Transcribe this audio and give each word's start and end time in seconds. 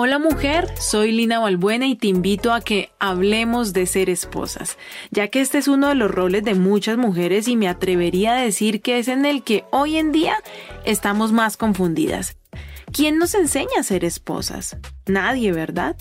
Hola 0.00 0.20
mujer, 0.20 0.72
soy 0.78 1.10
Lina 1.10 1.40
Balbuena 1.40 1.88
y 1.88 1.96
te 1.96 2.06
invito 2.06 2.52
a 2.52 2.60
que 2.60 2.92
hablemos 3.00 3.72
de 3.72 3.84
ser 3.84 4.10
esposas, 4.10 4.78
ya 5.10 5.26
que 5.26 5.40
este 5.40 5.58
es 5.58 5.66
uno 5.66 5.88
de 5.88 5.96
los 5.96 6.08
roles 6.08 6.44
de 6.44 6.54
muchas 6.54 6.96
mujeres 6.96 7.48
y 7.48 7.56
me 7.56 7.66
atrevería 7.66 8.36
a 8.36 8.40
decir 8.40 8.80
que 8.80 9.00
es 9.00 9.08
en 9.08 9.26
el 9.26 9.42
que 9.42 9.64
hoy 9.72 9.96
en 9.96 10.12
día 10.12 10.36
estamos 10.84 11.32
más 11.32 11.56
confundidas. 11.56 12.36
¿Quién 12.92 13.18
nos 13.18 13.34
enseña 13.34 13.80
a 13.80 13.82
ser 13.82 14.04
esposas? 14.04 14.76
Nadie, 15.06 15.50
¿verdad? 15.50 15.96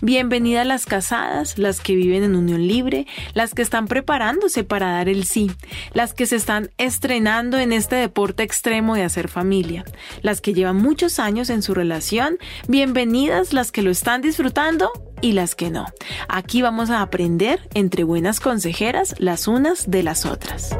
Bienvenidas 0.00 0.66
las 0.66 0.86
casadas, 0.86 1.58
las 1.58 1.80
que 1.80 1.94
viven 1.94 2.22
en 2.22 2.36
unión 2.36 2.66
libre, 2.66 3.06
las 3.32 3.54
que 3.54 3.62
están 3.62 3.86
preparándose 3.86 4.64
para 4.64 4.92
dar 4.92 5.08
el 5.08 5.24
sí, 5.24 5.50
las 5.92 6.14
que 6.14 6.26
se 6.26 6.36
están 6.36 6.70
estrenando 6.78 7.58
en 7.58 7.72
este 7.72 7.96
deporte 7.96 8.42
extremo 8.42 8.94
de 8.94 9.02
hacer 9.02 9.28
familia, 9.28 9.84
las 10.22 10.40
que 10.40 10.54
llevan 10.54 10.76
muchos 10.76 11.18
años 11.18 11.50
en 11.50 11.62
su 11.62 11.74
relación, 11.74 12.38
bienvenidas 12.68 13.52
las 13.52 13.72
que 13.72 13.82
lo 13.82 13.90
están 13.90 14.22
disfrutando 14.22 14.90
y 15.20 15.32
las 15.32 15.54
que 15.54 15.70
no. 15.70 15.86
Aquí 16.28 16.62
vamos 16.62 16.90
a 16.90 17.00
aprender 17.00 17.68
entre 17.74 18.04
buenas 18.04 18.40
consejeras 18.40 19.14
las 19.18 19.48
unas 19.48 19.90
de 19.90 20.02
las 20.02 20.26
otras. 20.26 20.76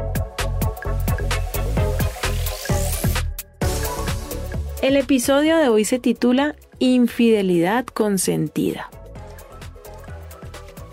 El 4.85 4.97
episodio 4.97 5.57
de 5.57 5.67
hoy 5.67 5.83
se 5.83 5.97
titula 5.97 6.55
Infidelidad 6.77 7.87
consentida. 7.87 8.91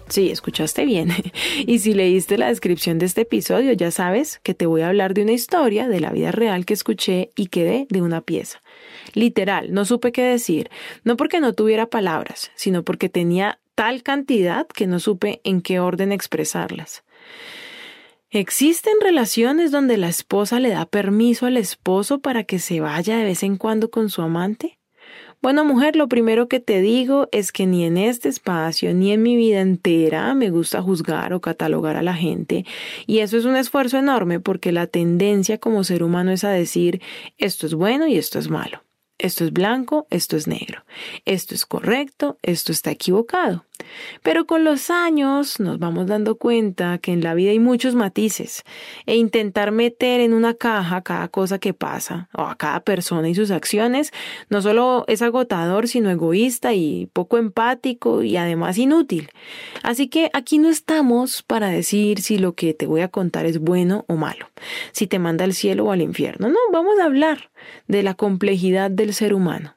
Sí, 0.09 0.31
escuchaste 0.31 0.87
bien. 0.87 1.11
Y 1.67 1.81
si 1.81 1.93
leíste 1.93 2.39
la 2.39 2.49
descripción 2.49 2.99
de 2.99 3.05
este 3.05 3.21
episodio, 3.21 3.71
ya 3.75 3.91
sabes 3.91 4.41
que 4.43 4.55
te 4.55 4.65
voy 4.65 4.81
a 4.81 4.89
hablar 4.89 5.13
de 5.13 5.25
una 5.25 5.33
historia 5.33 5.89
de 5.89 6.01
la 6.01 6.11
vida 6.11 6.33
real 6.33 6.65
que 6.65 6.73
escuché 6.73 7.33
y 7.37 7.49
quedé 7.49 7.87
de 7.91 8.01
una 8.01 8.23
pieza. 8.23 8.63
Literal, 9.13 9.75
no 9.75 9.85
supe 9.85 10.11
qué 10.11 10.23
decir, 10.23 10.71
no 11.05 11.19
porque 11.19 11.41
no 11.41 11.53
tuviera 11.53 11.85
palabras, 11.85 12.51
sino 12.55 12.85
porque 12.85 13.11
tenía 13.11 13.59
tal 13.75 14.03
cantidad 14.03 14.67
que 14.69 14.87
no 14.87 15.01
supe 15.01 15.43
en 15.45 15.61
qué 15.61 15.81
orden 15.81 16.13
expresarlas. 16.13 17.05
¿Existen 18.35 18.95
relaciones 19.03 19.73
donde 19.73 19.99
la 19.99 20.09
esposa 20.09 20.59
le 20.59 20.71
da 20.71 20.87
permiso 20.87 21.45
al 21.45 21.59
esposo 21.59 22.21
para 22.21 22.45
que 22.45 22.59
se 22.59 22.81
vaya 22.81 23.19
de 23.19 23.25
vez 23.25 23.43
en 23.43 23.59
cuando 23.59 23.91
con 23.91 24.09
su 24.09 24.23
amante? 24.23 24.79
Bueno, 25.43 25.67
mujer, 25.67 25.97
lo 25.97 26.09
primero 26.09 26.49
que 26.49 26.59
te 26.59 26.81
digo 26.81 27.29
es 27.31 27.53
que 27.53 27.67
ni 27.67 27.85
en 27.85 27.99
este 27.99 28.31
espacio 28.31 28.95
ni 28.95 29.13
en 29.13 29.23
mi 29.23 29.37
vida 29.37 29.61
entera 29.61 30.33
me 30.33 30.49
gusta 30.49 30.81
juzgar 30.81 31.35
o 31.35 31.43
catalogar 31.43 31.97
a 31.99 32.03
la 32.03 32.15
gente, 32.15 32.65
y 33.07 33.19
eso 33.19 33.37
es 33.37 33.45
un 33.45 33.55
esfuerzo 33.55 33.99
enorme 33.99 34.41
porque 34.41 34.73
la 34.73 34.87
tendencia 34.87 35.59
como 35.59 35.85
ser 35.85 36.03
humano 36.03 36.33
es 36.33 36.43
a 36.43 36.51
decir 36.51 37.03
esto 37.37 37.67
es 37.67 37.75
bueno 37.75 38.07
y 38.07 38.17
esto 38.17 38.39
es 38.39 38.49
malo. 38.49 38.83
Esto 39.19 39.45
es 39.45 39.53
blanco, 39.53 40.07
esto 40.11 40.37
es 40.37 40.49
negro. 40.49 40.85
Esto 41.27 41.55
es 41.55 41.65
correcto, 41.65 42.39
esto 42.43 42.73
está 42.73 42.91
equivocado. 42.91 43.67
Pero 44.23 44.47
con 44.47 44.65
los 44.65 44.91
años 44.91 45.61
nos 45.61 45.79
vamos 45.79 46.07
dando 46.07 46.37
cuenta 46.37 46.99
que 46.99 47.13
en 47.13 47.23
la 47.23 47.35
vida 47.35 47.51
hay 47.51 47.59
muchos 47.59 47.95
matices 47.95 48.65
e 49.07 49.17
intentar 49.17 49.73
meter 49.73 50.21
en 50.21 50.33
una 50.35 50.55
caja 50.55 51.03
cada 51.03 51.29
cosa 51.29 51.59
que 51.59 51.75
pasa 51.75 52.29
o 52.35 52.43
a 52.43 52.57
cada 52.57 52.81
persona 52.81 53.29
y 53.29 53.35
sus 53.35 53.51
acciones 53.51 54.13
no 54.49 54.63
solo 54.63 55.05
es 55.09 55.23
agotador, 55.23 55.89
sino 55.89 56.11
egoísta 56.11 56.75
y 56.75 57.09
poco 57.13 57.39
empático 57.39 58.23
y 58.23 58.37
además 58.37 58.79
inútil. 58.79 59.31
Así 59.83 60.09
que 60.09 60.31
aquí 60.33 60.59
no 60.59 60.69
estamos 60.69 61.43
para 61.43 61.69
decir 61.69 62.21
si 62.21 62.39
lo 62.39 62.55
que 62.55 62.75
te 62.75 62.87
voy 62.87 63.01
a 63.01 63.09
contar 63.09 63.47
es 63.47 63.59
bueno 63.59 64.05
o 64.09 64.17
malo, 64.17 64.51
si 64.93 65.07
te 65.07 65.19
manda 65.19 65.45
al 65.45 65.55
cielo 65.55 65.87
o 65.87 65.93
al 65.93 66.03
infierno. 66.03 66.49
No, 66.49 66.59
vamos 66.73 66.99
a 67.01 67.05
hablar 67.05 67.51
de 67.89 68.03
la 68.03 68.15
complejidad 68.15 68.91
del 68.91 69.15
ser 69.15 69.35
humano. 69.35 69.75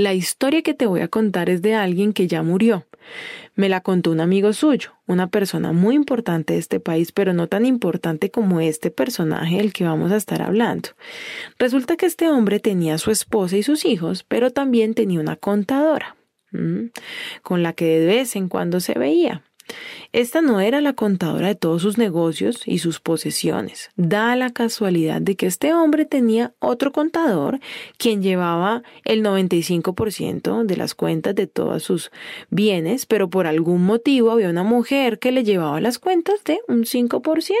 La 0.00 0.14
historia 0.14 0.62
que 0.62 0.72
te 0.72 0.86
voy 0.86 1.02
a 1.02 1.08
contar 1.08 1.50
es 1.50 1.60
de 1.60 1.74
alguien 1.74 2.14
que 2.14 2.26
ya 2.26 2.42
murió. 2.42 2.86
Me 3.54 3.68
la 3.68 3.82
contó 3.82 4.10
un 4.10 4.20
amigo 4.20 4.54
suyo, 4.54 4.92
una 5.06 5.26
persona 5.26 5.72
muy 5.72 5.94
importante 5.94 6.54
de 6.54 6.58
este 6.58 6.80
país, 6.80 7.12
pero 7.12 7.34
no 7.34 7.48
tan 7.48 7.66
importante 7.66 8.30
como 8.30 8.62
este 8.62 8.90
personaje 8.90 9.58
del 9.58 9.74
que 9.74 9.84
vamos 9.84 10.10
a 10.10 10.16
estar 10.16 10.40
hablando. 10.40 10.88
Resulta 11.58 11.98
que 11.98 12.06
este 12.06 12.30
hombre 12.30 12.60
tenía 12.60 12.96
su 12.96 13.10
esposa 13.10 13.58
y 13.58 13.62
sus 13.62 13.84
hijos, 13.84 14.24
pero 14.26 14.50
también 14.50 14.94
tenía 14.94 15.20
una 15.20 15.36
contadora, 15.36 16.16
con 17.42 17.62
la 17.62 17.74
que 17.74 18.00
de 18.00 18.06
vez 18.06 18.36
en 18.36 18.48
cuando 18.48 18.80
se 18.80 18.98
veía. 18.98 19.44
Esta 20.12 20.40
no 20.40 20.60
era 20.60 20.80
la 20.80 20.94
contadora 20.94 21.48
de 21.48 21.54
todos 21.54 21.82
sus 21.82 21.98
negocios 21.98 22.62
y 22.66 22.78
sus 22.78 23.00
posesiones. 23.00 23.90
Da 23.96 24.34
la 24.36 24.50
casualidad 24.50 25.20
de 25.20 25.36
que 25.36 25.46
este 25.46 25.72
hombre 25.72 26.04
tenía 26.04 26.52
otro 26.58 26.92
contador 26.92 27.60
quien 27.96 28.22
llevaba 28.22 28.82
el 29.04 29.22
95% 29.22 30.64
de 30.64 30.76
las 30.76 30.94
cuentas 30.94 31.34
de 31.34 31.46
todos 31.46 31.82
sus 31.82 32.10
bienes, 32.50 33.06
pero 33.06 33.30
por 33.30 33.46
algún 33.46 33.84
motivo 33.84 34.30
había 34.30 34.50
una 34.50 34.64
mujer 34.64 35.18
que 35.18 35.32
le 35.32 35.44
llevaba 35.44 35.80
las 35.80 35.98
cuentas 35.98 36.42
de 36.44 36.58
un 36.68 36.84
5%. 36.84 37.52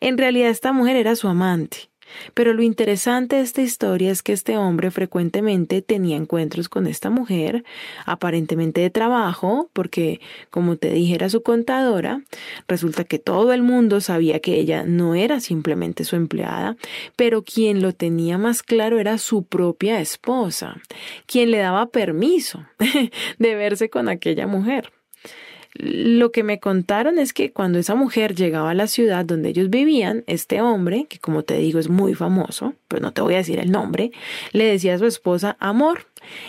En 0.00 0.18
realidad 0.18 0.50
esta 0.50 0.72
mujer 0.72 0.96
era 0.96 1.14
su 1.16 1.28
amante 1.28 1.93
pero 2.34 2.52
lo 2.52 2.62
interesante 2.62 3.36
de 3.36 3.42
esta 3.42 3.62
historia 3.62 4.10
es 4.10 4.22
que 4.22 4.32
este 4.32 4.56
hombre 4.56 4.90
frecuentemente 4.90 5.82
tenía 5.82 6.16
encuentros 6.16 6.68
con 6.68 6.86
esta 6.86 7.10
mujer, 7.10 7.64
aparentemente 8.06 8.80
de 8.80 8.90
trabajo, 8.90 9.70
porque, 9.72 10.20
como 10.50 10.76
te 10.76 10.90
dije, 10.90 11.14
era 11.14 11.28
su 11.28 11.42
contadora. 11.42 12.22
Resulta 12.68 13.04
que 13.04 13.18
todo 13.18 13.52
el 13.52 13.62
mundo 13.62 14.00
sabía 14.00 14.40
que 14.40 14.54
ella 14.54 14.84
no 14.84 15.14
era 15.14 15.40
simplemente 15.40 16.04
su 16.04 16.16
empleada, 16.16 16.76
pero 17.16 17.42
quien 17.42 17.82
lo 17.82 17.92
tenía 17.92 18.38
más 18.38 18.62
claro 18.62 18.98
era 18.98 19.18
su 19.18 19.44
propia 19.44 20.00
esposa, 20.00 20.76
quien 21.26 21.50
le 21.50 21.58
daba 21.58 21.86
permiso 21.86 22.64
de 23.38 23.54
verse 23.54 23.90
con 23.90 24.08
aquella 24.08 24.46
mujer. 24.46 24.92
Lo 25.74 26.30
que 26.30 26.44
me 26.44 26.60
contaron 26.60 27.18
es 27.18 27.32
que 27.32 27.52
cuando 27.52 27.80
esa 27.80 27.96
mujer 27.96 28.34
llegaba 28.34 28.70
a 28.70 28.74
la 28.74 28.86
ciudad 28.86 29.24
donde 29.24 29.48
ellos 29.48 29.70
vivían, 29.70 30.22
este 30.26 30.60
hombre, 30.60 31.06
que 31.08 31.18
como 31.18 31.42
te 31.42 31.58
digo 31.58 31.80
es 31.80 31.88
muy 31.88 32.14
famoso, 32.14 32.74
pero 32.86 33.02
no 33.02 33.12
te 33.12 33.22
voy 33.22 33.34
a 33.34 33.38
decir 33.38 33.58
el 33.58 33.72
nombre, 33.72 34.12
le 34.52 34.64
decía 34.64 34.94
a 34.94 34.98
su 34.98 35.06
esposa, 35.06 35.56
amor, 35.58 36.06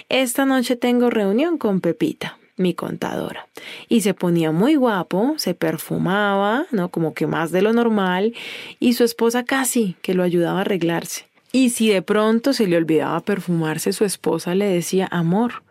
esta 0.09 0.45
noche 0.45 0.75
tengo 0.75 1.09
reunión 1.09 1.57
con 1.57 1.81
Pepita 1.81 2.37
mi 2.57 2.73
contadora. 2.73 3.47
Y 3.89 4.01
se 4.01 4.13
ponía 4.13 4.51
muy 4.51 4.75
guapo, 4.75 5.33
se 5.37 5.53
perfumaba, 5.53 6.65
¿no? 6.71 6.89
Como 6.89 7.13
que 7.13 7.27
más 7.27 7.51
de 7.51 7.61
lo 7.61 7.73
normal, 7.73 8.33
y 8.79 8.93
su 8.93 9.03
esposa 9.03 9.43
casi 9.43 9.95
que 10.01 10.13
lo 10.13 10.23
ayudaba 10.23 10.59
a 10.59 10.61
arreglarse. 10.61 11.25
Y 11.51 11.69
si 11.69 11.89
de 11.89 12.01
pronto 12.01 12.53
se 12.53 12.67
le 12.67 12.77
olvidaba 12.77 13.19
perfumarse, 13.21 13.93
su 13.93 14.03
esposa 14.03 14.55
le 14.55 14.65
decía, 14.65 15.07
amor, 15.11 15.63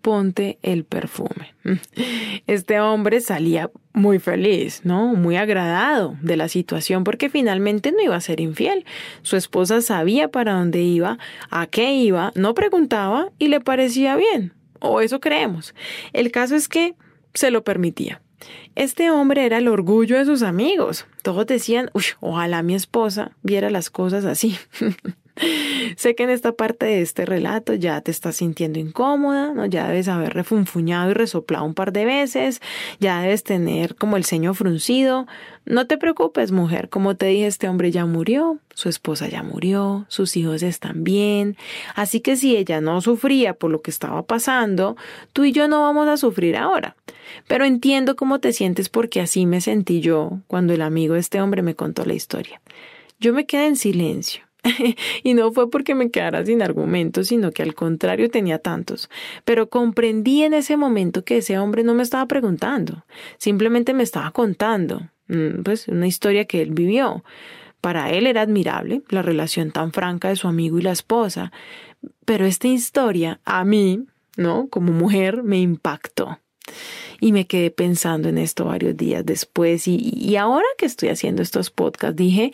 ponte 0.00 0.58
el 0.62 0.84
perfume. 0.84 1.54
Este 2.46 2.80
hombre 2.80 3.20
salía 3.20 3.70
muy 3.92 4.18
feliz, 4.18 4.80
¿no? 4.84 5.14
Muy 5.14 5.36
agradado 5.36 6.16
de 6.20 6.36
la 6.36 6.48
situación 6.48 7.04
porque 7.04 7.30
finalmente 7.30 7.92
no 7.92 8.02
iba 8.02 8.16
a 8.16 8.20
ser 8.20 8.40
infiel. 8.40 8.84
Su 9.22 9.36
esposa 9.36 9.80
sabía 9.82 10.28
para 10.28 10.54
dónde 10.54 10.80
iba, 10.80 11.18
a 11.50 11.66
qué 11.66 11.92
iba, 11.94 12.32
no 12.34 12.54
preguntaba 12.54 13.30
y 13.38 13.48
le 13.48 13.60
parecía 13.60 14.16
bien. 14.16 14.52
O 14.80 15.00
eso 15.00 15.20
creemos. 15.20 15.74
El 16.12 16.30
caso 16.30 16.56
es 16.56 16.68
que 16.68 16.94
se 17.34 17.50
lo 17.50 17.62
permitía. 17.62 18.20
Este 18.74 19.10
hombre 19.10 19.44
era 19.44 19.58
el 19.58 19.68
orgullo 19.68 20.16
de 20.16 20.24
sus 20.24 20.42
amigos. 20.42 21.06
Todos 21.22 21.46
decían, 21.46 21.90
uy, 21.92 22.04
ojalá 22.20 22.62
mi 22.62 22.74
esposa 22.74 23.32
viera 23.42 23.70
las 23.70 23.90
cosas 23.90 24.24
así. 24.24 24.56
Sé 25.96 26.14
que 26.14 26.24
en 26.24 26.30
esta 26.30 26.52
parte 26.52 26.86
de 26.86 27.02
este 27.02 27.24
relato 27.24 27.74
ya 27.74 28.00
te 28.00 28.10
estás 28.10 28.36
sintiendo 28.36 28.78
incómoda, 28.78 29.52
¿no? 29.52 29.66
Ya 29.66 29.88
debes 29.88 30.08
haber 30.08 30.34
refunfuñado 30.34 31.10
y 31.10 31.14
resoplado 31.14 31.64
un 31.64 31.74
par 31.74 31.92
de 31.92 32.04
veces, 32.04 32.60
ya 32.98 33.20
debes 33.20 33.44
tener 33.44 33.94
como 33.96 34.16
el 34.16 34.24
ceño 34.24 34.54
fruncido. 34.54 35.26
No 35.64 35.86
te 35.86 35.98
preocupes, 35.98 36.52
mujer, 36.52 36.88
como 36.88 37.16
te 37.16 37.26
dije, 37.26 37.46
este 37.46 37.68
hombre 37.68 37.90
ya 37.90 38.06
murió, 38.06 38.58
su 38.74 38.88
esposa 38.88 39.28
ya 39.28 39.42
murió, 39.42 40.06
sus 40.08 40.36
hijos 40.36 40.62
están 40.62 41.04
bien, 41.04 41.56
así 41.94 42.20
que 42.20 42.36
si 42.36 42.56
ella 42.56 42.80
no 42.80 43.00
sufría 43.00 43.54
por 43.54 43.70
lo 43.70 43.82
que 43.82 43.90
estaba 43.90 44.22
pasando, 44.22 44.96
tú 45.32 45.44
y 45.44 45.52
yo 45.52 45.68
no 45.68 45.82
vamos 45.82 46.08
a 46.08 46.16
sufrir 46.16 46.56
ahora. 46.56 46.96
Pero 47.46 47.64
entiendo 47.64 48.16
cómo 48.16 48.40
te 48.40 48.52
sientes 48.52 48.88
porque 48.88 49.20
así 49.20 49.46
me 49.46 49.60
sentí 49.60 50.00
yo 50.00 50.40
cuando 50.46 50.72
el 50.72 50.82
amigo 50.82 51.14
de 51.14 51.20
este 51.20 51.40
hombre 51.40 51.62
me 51.62 51.76
contó 51.76 52.04
la 52.04 52.14
historia. 52.14 52.60
Yo 53.20 53.32
me 53.32 53.46
quedé 53.46 53.66
en 53.66 53.76
silencio 53.76 54.49
y 55.22 55.34
no 55.34 55.52
fue 55.52 55.70
porque 55.70 55.94
me 55.94 56.10
quedara 56.10 56.44
sin 56.44 56.62
argumentos, 56.62 57.28
sino 57.28 57.52
que 57.52 57.62
al 57.62 57.74
contrario 57.74 58.30
tenía 58.30 58.58
tantos. 58.58 59.10
Pero 59.44 59.68
comprendí 59.68 60.42
en 60.42 60.54
ese 60.54 60.76
momento 60.76 61.24
que 61.24 61.38
ese 61.38 61.58
hombre 61.58 61.84
no 61.84 61.94
me 61.94 62.02
estaba 62.02 62.26
preguntando, 62.26 63.04
simplemente 63.38 63.94
me 63.94 64.02
estaba 64.02 64.30
contando, 64.30 65.08
mm, 65.28 65.62
pues, 65.62 65.88
una 65.88 66.06
historia 66.06 66.44
que 66.44 66.62
él 66.62 66.70
vivió. 66.72 67.24
Para 67.80 68.10
él 68.10 68.26
era 68.26 68.42
admirable 68.42 69.02
la 69.08 69.22
relación 69.22 69.70
tan 69.70 69.92
franca 69.92 70.28
de 70.28 70.36
su 70.36 70.48
amigo 70.48 70.78
y 70.78 70.82
la 70.82 70.92
esposa, 70.92 71.50
pero 72.26 72.44
esta 72.44 72.68
historia 72.68 73.40
a 73.44 73.64
mí, 73.64 74.04
¿no? 74.36 74.68
Como 74.68 74.92
mujer 74.92 75.42
me 75.42 75.58
impactó. 75.60 76.38
Y 77.22 77.32
me 77.32 77.46
quedé 77.46 77.70
pensando 77.70 78.28
en 78.28 78.38
esto 78.38 78.64
varios 78.66 78.96
días 78.96 79.26
después 79.26 79.88
y, 79.88 79.96
y 79.96 80.36
ahora 80.36 80.66
que 80.78 80.86
estoy 80.86 81.08
haciendo 81.10 81.42
estos 81.42 81.70
podcasts 81.70 82.16
dije, 82.16 82.52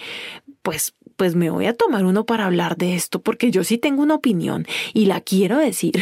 pues 0.62 0.94
pues 1.17 1.35
me 1.35 1.51
voy 1.51 1.67
a 1.67 1.75
tomar 1.75 2.05
uno 2.05 2.25
para 2.25 2.47
hablar 2.47 2.77
de 2.77 2.95
esto, 2.95 3.21
porque 3.21 3.51
yo 3.51 3.65
sí 3.65 3.79
tengo 3.79 4.03
una 4.03 4.15
opinión 4.15 4.67
y 4.93 5.07
la 5.07 5.21
quiero 5.21 5.59
decir, 5.59 5.95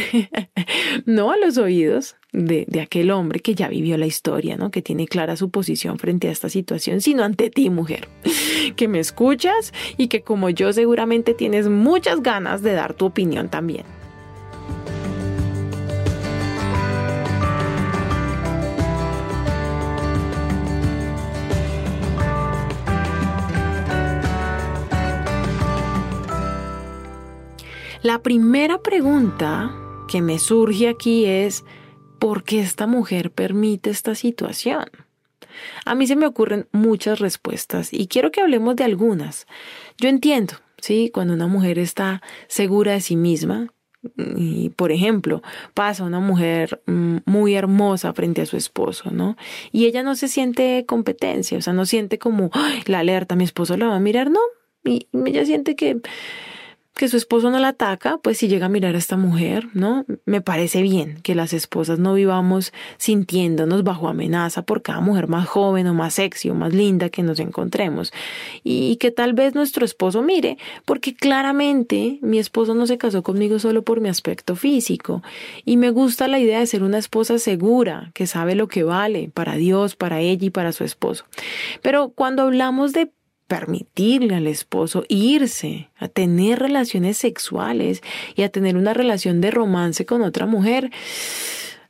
no 1.05 1.31
a 1.31 1.37
los 1.37 1.57
oídos 1.57 2.15
de, 2.31 2.65
de, 2.67 2.81
aquel 2.81 3.11
hombre 3.11 3.39
que 3.39 3.55
ya 3.55 3.69
vivió 3.69 3.97
la 3.97 4.05
historia, 4.05 4.57
¿no? 4.57 4.71
Que 4.71 4.81
tiene 4.81 5.07
clara 5.07 5.37
su 5.37 5.49
posición 5.49 5.99
frente 5.99 6.27
a 6.27 6.31
esta 6.31 6.49
situación, 6.49 6.99
sino 6.99 7.23
ante 7.23 7.49
ti, 7.49 7.69
mujer, 7.69 8.09
que 8.75 8.87
me 8.87 8.99
escuchas 8.99 9.73
y 9.97 10.07
que 10.07 10.21
como 10.21 10.49
yo 10.49 10.73
seguramente 10.73 11.33
tienes 11.33 11.69
muchas 11.69 12.21
ganas 12.21 12.61
de 12.61 12.73
dar 12.73 12.93
tu 12.93 13.05
opinión 13.05 13.49
también. 13.49 13.85
La 28.05 28.21
primera 28.21 28.83
pregunta 28.83 29.75
que 30.07 30.21
me 30.21 30.37
surge 30.37 30.87
aquí 30.87 31.25
es, 31.25 31.65
¿por 32.19 32.43
qué 32.43 32.59
esta 32.59 32.85
mujer 32.85 33.31
permite 33.31 33.89
esta 33.89 34.13
situación? 34.13 34.85
A 35.85 35.95
mí 35.95 36.05
se 36.05 36.15
me 36.15 36.27
ocurren 36.27 36.67
muchas 36.71 37.17
respuestas 37.17 37.91
y 37.91 38.05
quiero 38.05 38.29
que 38.29 38.41
hablemos 38.41 38.75
de 38.75 38.83
algunas. 38.83 39.47
Yo 39.97 40.07
entiendo, 40.07 40.53
¿sí? 40.77 41.09
Cuando 41.11 41.33
una 41.33 41.47
mujer 41.47 41.79
está 41.79 42.21
segura 42.47 42.91
de 42.91 43.01
sí 43.01 43.15
misma, 43.15 43.73
y 44.15 44.69
por 44.69 44.91
ejemplo, 44.91 45.41
pasa 45.73 46.03
una 46.03 46.19
mujer 46.19 46.83
mm, 46.85 47.17
muy 47.25 47.55
hermosa 47.55 48.13
frente 48.13 48.43
a 48.43 48.45
su 48.45 48.55
esposo, 48.55 49.09
¿no? 49.09 49.35
Y 49.71 49.87
ella 49.87 50.03
no 50.03 50.13
se 50.13 50.27
siente 50.27 50.85
competencia, 50.85 51.57
o 51.57 51.61
sea, 51.61 51.73
no 51.73 51.87
siente 51.87 52.19
como 52.19 52.51
la 52.85 52.99
alerta, 52.99 53.35
mi 53.35 53.45
esposo 53.45 53.75
la 53.77 53.87
va 53.87 53.95
a 53.95 53.99
mirar, 53.99 54.29
no. 54.29 54.41
Y 54.83 55.07
ella 55.25 55.43
siente 55.43 55.75
que 55.75 56.01
que 56.95 57.09
su 57.09 57.17
esposo 57.17 57.51
no 57.51 57.59
la 57.59 57.69
ataca, 57.69 58.19
pues 58.23 58.37
si 58.37 58.47
llega 58.47 58.67
a 58.67 58.69
mirar 58.69 58.95
a 58.95 58.97
esta 58.97 59.17
mujer, 59.17 59.67
¿no? 59.73 60.05
Me 60.25 60.41
parece 60.41 60.81
bien 60.81 61.19
que 61.21 61.35
las 61.35 61.53
esposas 61.53 61.99
no 61.99 62.13
vivamos 62.13 62.71
sintiéndonos 62.97 63.83
bajo 63.83 64.07
amenaza 64.07 64.61
por 64.61 64.81
cada 64.81 65.01
mujer 65.01 65.27
más 65.27 65.47
joven 65.47 65.87
o 65.87 65.93
más 65.93 66.15
sexy 66.15 66.49
o 66.49 66.55
más 66.55 66.73
linda 66.73 67.09
que 67.09 67.21
nos 67.21 67.39
encontremos. 67.39 68.13
Y 68.63 68.95
que 68.95 69.11
tal 69.11 69.33
vez 69.33 69.55
nuestro 69.55 69.85
esposo 69.85 70.21
mire, 70.21 70.57
porque 70.85 71.13
claramente 71.13 72.19
mi 72.21 72.39
esposo 72.39 72.73
no 72.75 72.87
se 72.87 72.97
casó 72.97 73.23
conmigo 73.23 73.59
solo 73.59 73.83
por 73.83 73.99
mi 73.99 74.09
aspecto 74.09 74.55
físico. 74.55 75.21
Y 75.65 75.77
me 75.77 75.89
gusta 75.89 76.27
la 76.27 76.39
idea 76.39 76.59
de 76.59 76.67
ser 76.67 76.83
una 76.83 76.97
esposa 76.97 77.39
segura, 77.39 78.11
que 78.13 78.25
sabe 78.25 78.55
lo 78.55 78.67
que 78.67 78.83
vale 78.83 79.29
para 79.33 79.55
Dios, 79.55 79.95
para 79.95 80.21
ella 80.21 80.45
y 80.45 80.49
para 80.49 80.71
su 80.71 80.83
esposo. 80.83 81.25
Pero 81.81 82.09
cuando 82.09 82.43
hablamos 82.43 82.93
de 82.93 83.11
permitirle 83.47 84.35
al 84.35 84.47
esposo 84.47 85.03
irse 85.07 85.89
a 85.97 86.07
tener 86.07 86.59
relaciones 86.59 87.17
sexuales 87.17 88.01
y 88.35 88.43
a 88.43 88.49
tener 88.49 88.75
una 88.75 88.93
relación 88.93 89.41
de 89.41 89.51
romance 89.51 90.05
con 90.05 90.21
otra 90.21 90.45
mujer. 90.45 90.91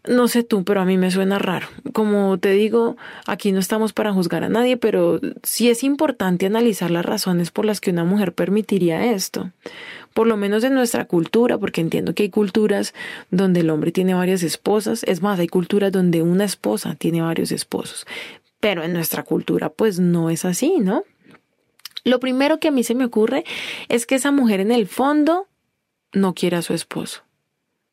No 0.08 0.28
sé 0.28 0.44
tú, 0.44 0.64
pero 0.64 0.82
a 0.82 0.86
mí 0.86 0.98
me 0.98 1.10
suena 1.10 1.40
raro. 1.40 1.68
Como 1.94 2.38
te 2.38 2.52
digo, 2.52 2.96
aquí 3.26 3.52
no 3.52 3.60
estamos 3.60 3.92
para 3.92 4.14
juzgar 4.14 4.44
a 4.44 4.50
nadie, 4.50 4.78
pero 4.78 5.20
sí 5.42 5.70
es 5.70 5.84
importante 5.84 6.46
analizar 6.46 6.92
las 6.92 7.06
razones 7.06 7.50
por 7.50 7.66
las 7.66 7.82
que 7.82 7.90
una 7.90 8.04
mujer 8.04 8.34
permitiría 8.34 9.14
esto. 9.14 9.52
Por 10.14 10.28
lo 10.28 10.38
menos 10.38 10.64
en 10.64 10.76
nuestra 10.76 11.06
cultura, 11.06 11.58
porque 11.58 11.82
entiendo 11.82 12.14
que 12.14 12.24
hay 12.24 12.30
culturas 12.30 12.94
donde 13.32 13.62
el 13.62 13.70
hombre 13.70 13.92
tiene 13.92 14.14
varias 14.14 14.44
esposas. 14.44 15.04
Es 15.04 15.24
más, 15.24 15.40
hay 15.40 15.48
culturas 15.48 15.92
donde 15.92 16.22
una 16.22 16.44
esposa 16.44 16.96
tiene 16.96 17.22
varios 17.22 17.52
esposos. 17.52 18.06
Pero 18.60 18.84
en 18.84 18.94
nuestra 18.94 19.24
cultura, 19.24 19.70
pues 19.70 20.00
no 20.00 20.30
es 20.30 20.46
así, 20.46 20.76
¿no? 20.80 21.04
Lo 22.06 22.20
primero 22.20 22.60
que 22.60 22.70
a 22.70 22.72
mí 22.72 22.84
se 22.84 22.96
me 22.96 23.04
ocurre 23.04 23.44
es 23.90 24.06
que 24.06 24.16
esa 24.16 24.32
mujer 24.32 24.62
en 24.62 24.72
el 24.72 24.88
fondo 24.88 25.48
no 26.14 26.34
quiere 26.34 26.56
a 26.56 26.62
su 26.62 26.74
esposo. 26.74 27.24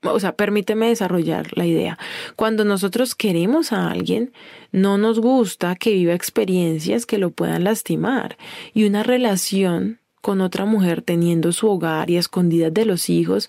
O 0.04 0.20
sea, 0.20 0.36
permíteme 0.36 0.88
desarrollar 0.88 1.56
la 1.56 1.64
idea. 1.64 1.98
Cuando 2.36 2.64
nosotros 2.64 3.14
queremos 3.14 3.72
a 3.72 3.90
alguien, 3.90 4.32
no 4.70 4.98
nos 4.98 5.18
gusta 5.18 5.76
que 5.76 5.92
viva 5.92 6.12
experiencias 6.12 7.06
que 7.06 7.18
lo 7.18 7.30
puedan 7.30 7.64
lastimar. 7.64 8.36
Y 8.74 8.84
una 8.84 9.02
relación 9.02 10.00
con 10.20 10.40
otra 10.40 10.66
mujer 10.66 11.02
teniendo 11.02 11.52
su 11.52 11.68
hogar 11.68 12.10
y 12.10 12.16
escondidas 12.16 12.74
de 12.74 12.84
los 12.84 13.08
hijos, 13.08 13.48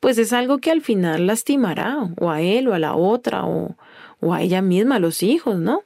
pues 0.00 0.18
es 0.18 0.32
algo 0.32 0.58
que 0.58 0.70
al 0.70 0.80
final 0.80 1.26
lastimará 1.26 2.08
o 2.18 2.30
a 2.30 2.40
él 2.42 2.68
o 2.68 2.74
a 2.74 2.78
la 2.78 2.94
otra 2.94 3.44
o, 3.44 3.76
o 4.20 4.34
a 4.34 4.42
ella 4.42 4.62
misma, 4.62 4.96
a 4.96 5.00
los 5.00 5.22
hijos, 5.22 5.58
¿no? 5.58 5.82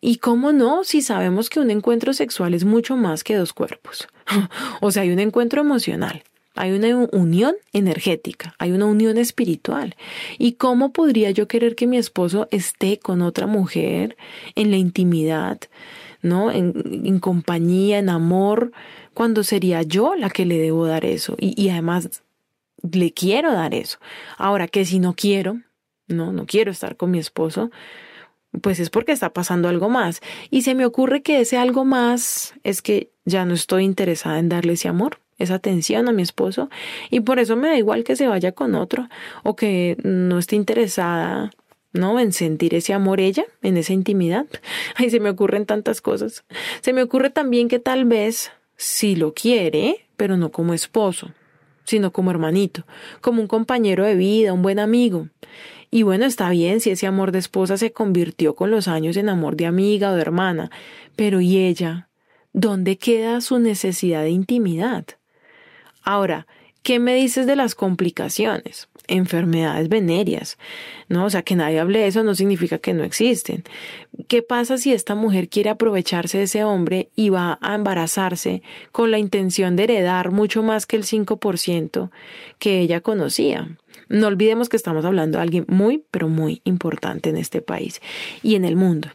Y 0.00 0.16
cómo 0.16 0.52
no, 0.52 0.84
si 0.84 1.02
sabemos 1.02 1.50
que 1.50 1.60
un 1.60 1.70
encuentro 1.70 2.12
sexual 2.12 2.54
es 2.54 2.64
mucho 2.64 2.96
más 2.96 3.24
que 3.24 3.34
dos 3.34 3.52
cuerpos. 3.52 4.08
o 4.80 4.90
sea, 4.90 5.02
hay 5.02 5.10
un 5.10 5.18
encuentro 5.18 5.60
emocional. 5.60 6.22
Hay 6.54 6.72
una 6.72 7.08
unión 7.12 7.54
energética, 7.72 8.54
hay 8.58 8.72
una 8.72 8.84
unión 8.84 9.16
espiritual. 9.16 9.96
¿Y 10.38 10.52
cómo 10.52 10.92
podría 10.92 11.30
yo 11.30 11.48
querer 11.48 11.74
que 11.74 11.86
mi 11.86 11.96
esposo 11.96 12.46
esté 12.50 12.98
con 12.98 13.22
otra 13.22 13.46
mujer 13.46 14.18
en 14.54 14.70
la 14.70 14.76
intimidad, 14.76 15.58
¿no? 16.20 16.50
En, 16.50 16.74
en 17.06 17.20
compañía, 17.20 17.98
en 17.98 18.10
amor, 18.10 18.72
cuando 19.14 19.44
sería 19.44 19.80
yo 19.80 20.14
la 20.14 20.28
que 20.28 20.44
le 20.44 20.58
debo 20.58 20.86
dar 20.86 21.06
eso? 21.06 21.36
Y, 21.38 21.60
y 21.60 21.70
además 21.70 22.22
le 22.82 23.12
quiero 23.12 23.52
dar 23.52 23.72
eso. 23.72 23.98
Ahora 24.36 24.68
que 24.68 24.84
si 24.84 24.98
no 24.98 25.14
quiero, 25.14 25.58
no, 26.08 26.32
no 26.32 26.46
quiero 26.46 26.70
estar 26.70 26.96
con 26.96 27.10
mi 27.10 27.18
esposo, 27.18 27.70
pues 28.60 28.80
es 28.80 28.90
porque 28.90 29.12
está 29.12 29.32
pasando 29.32 29.68
algo 29.68 29.88
más. 29.88 30.20
Y 30.50 30.62
se 30.62 30.74
me 30.74 30.84
ocurre 30.84 31.22
que 31.22 31.40
ese 31.40 31.56
algo 31.56 31.84
más 31.84 32.54
es 32.64 32.82
que 32.82 33.10
ya 33.24 33.44
no 33.44 33.54
estoy 33.54 33.84
interesada 33.84 34.38
en 34.38 34.48
darle 34.48 34.74
ese 34.74 34.88
amor, 34.88 35.18
esa 35.38 35.54
atención 35.54 36.08
a 36.08 36.12
mi 36.12 36.22
esposo, 36.22 36.68
y 37.10 37.20
por 37.20 37.38
eso 37.38 37.56
me 37.56 37.68
da 37.68 37.78
igual 37.78 38.04
que 38.04 38.16
se 38.16 38.28
vaya 38.28 38.52
con 38.52 38.74
otro 38.74 39.08
o 39.42 39.56
que 39.56 39.96
no 40.02 40.38
esté 40.38 40.56
interesada 40.56 41.50
¿no? 41.92 42.18
En 42.18 42.32
sentir 42.32 42.74
ese 42.74 42.94
amor 42.94 43.20
ella, 43.20 43.44
en 43.62 43.76
esa 43.76 43.92
intimidad. 43.92 44.46
Ay, 44.96 45.10
se 45.10 45.20
me 45.20 45.30
ocurren 45.30 45.66
tantas 45.66 46.00
cosas. 46.00 46.44
Se 46.80 46.92
me 46.92 47.02
ocurre 47.02 47.30
también 47.30 47.68
que 47.68 47.78
tal 47.78 48.04
vez 48.04 48.50
si 48.76 49.14
lo 49.14 49.34
quiere, 49.34 50.06
pero 50.16 50.36
no 50.36 50.50
como 50.50 50.74
esposo, 50.74 51.32
sino 51.84 52.12
como 52.12 52.30
hermanito, 52.30 52.86
como 53.20 53.40
un 53.40 53.48
compañero 53.48 54.04
de 54.04 54.14
vida, 54.14 54.52
un 54.52 54.62
buen 54.62 54.78
amigo. 54.78 55.28
Y 55.90 56.04
bueno, 56.04 56.24
está 56.24 56.48
bien 56.50 56.80
si 56.80 56.90
ese 56.90 57.06
amor 57.06 57.32
de 57.32 57.38
esposa 57.38 57.76
se 57.76 57.92
convirtió 57.92 58.54
con 58.54 58.70
los 58.70 58.88
años 58.88 59.16
en 59.16 59.28
amor 59.28 59.56
de 59.56 59.66
amiga 59.66 60.10
o 60.10 60.14
de 60.14 60.22
hermana, 60.22 60.70
pero 61.16 61.40
¿y 61.40 61.58
ella? 61.58 62.08
¿Dónde 62.54 62.96
queda 62.96 63.40
su 63.40 63.58
necesidad 63.58 64.22
de 64.22 64.30
intimidad? 64.30 65.04
Ahora, 66.02 66.46
¿qué 66.82 66.98
me 66.98 67.14
dices 67.14 67.46
de 67.46 67.56
las 67.56 67.74
complicaciones? 67.74 68.88
Enfermedades 69.12 69.88
venéreas, 69.88 70.58
¿no? 71.08 71.26
O 71.26 71.30
sea, 71.30 71.42
que 71.42 71.54
nadie 71.54 71.80
hable 71.80 72.00
de 72.00 72.06
eso 72.06 72.24
no 72.24 72.34
significa 72.34 72.78
que 72.78 72.94
no 72.94 73.04
existen. 73.04 73.64
¿Qué 74.28 74.42
pasa 74.42 74.78
si 74.78 74.92
esta 74.92 75.14
mujer 75.14 75.48
quiere 75.48 75.70
aprovecharse 75.70 76.38
de 76.38 76.44
ese 76.44 76.64
hombre 76.64 77.10
y 77.14 77.28
va 77.28 77.58
a 77.60 77.74
embarazarse 77.74 78.62
con 78.90 79.10
la 79.10 79.18
intención 79.18 79.76
de 79.76 79.84
heredar 79.84 80.30
mucho 80.30 80.62
más 80.62 80.86
que 80.86 80.96
el 80.96 81.04
5% 81.04 82.10
que 82.58 82.80
ella 82.80 83.00
conocía? 83.00 83.76
No 84.08 84.26
olvidemos 84.26 84.68
que 84.68 84.76
estamos 84.76 85.04
hablando 85.04 85.38
de 85.38 85.42
alguien 85.42 85.64
muy, 85.68 86.04
pero 86.10 86.28
muy 86.28 86.60
importante 86.64 87.30
en 87.30 87.36
este 87.36 87.62
país 87.62 88.00
y 88.42 88.56
en 88.56 88.64
el 88.64 88.76
mundo. 88.76 89.08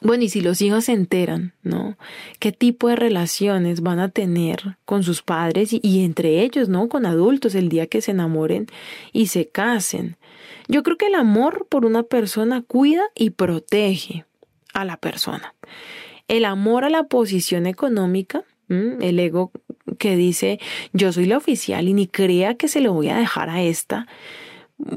Bueno, 0.00 0.24
y 0.24 0.28
si 0.28 0.40
los 0.40 0.62
hijos 0.62 0.84
se 0.84 0.92
enteran, 0.92 1.54
¿no? 1.62 1.98
¿Qué 2.38 2.52
tipo 2.52 2.88
de 2.88 2.96
relaciones 2.96 3.80
van 3.80 3.98
a 3.98 4.10
tener 4.10 4.76
con 4.84 5.02
sus 5.02 5.22
padres 5.22 5.70
y, 5.72 6.04
entre 6.04 6.42
ellos, 6.42 6.68
¿no? 6.68 6.88
Con 6.88 7.04
adultos 7.04 7.54
el 7.54 7.68
día 7.68 7.88
que 7.88 8.00
se 8.00 8.12
enamoren 8.12 8.66
y 9.12 9.26
se 9.26 9.48
casen. 9.48 10.16
Yo 10.68 10.82
creo 10.82 10.96
que 10.96 11.06
el 11.06 11.14
amor 11.14 11.66
por 11.68 11.84
una 11.84 12.04
persona 12.04 12.62
cuida 12.62 13.02
y 13.16 13.30
protege 13.30 14.24
a 14.72 14.84
la 14.84 14.96
persona. 14.98 15.54
El 16.28 16.44
amor 16.44 16.84
a 16.84 16.90
la 16.90 17.04
posición 17.04 17.66
económica, 17.66 18.44
el 18.68 19.18
ego 19.18 19.50
que 19.98 20.14
dice 20.14 20.60
yo 20.92 21.10
soy 21.10 21.24
la 21.24 21.38
oficial 21.38 21.88
y 21.88 21.94
ni 21.94 22.06
crea 22.06 22.54
que 22.54 22.68
se 22.68 22.82
lo 22.82 22.92
voy 22.92 23.08
a 23.08 23.16
dejar 23.16 23.48
a 23.48 23.62
esta, 23.62 24.06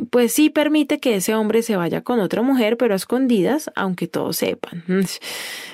pues 0.10 0.34
sí 0.34 0.50
permite 0.50 1.00
que 1.00 1.16
ese 1.16 1.34
hombre 1.34 1.64
se 1.64 1.76
vaya 1.76 2.02
con 2.02 2.20
otra 2.20 2.42
mujer, 2.42 2.78
pero 2.78 2.94
a 2.94 2.98
escondidas, 2.98 3.72
aunque 3.76 4.08
todos 4.08 4.38
sepan. 4.38 4.84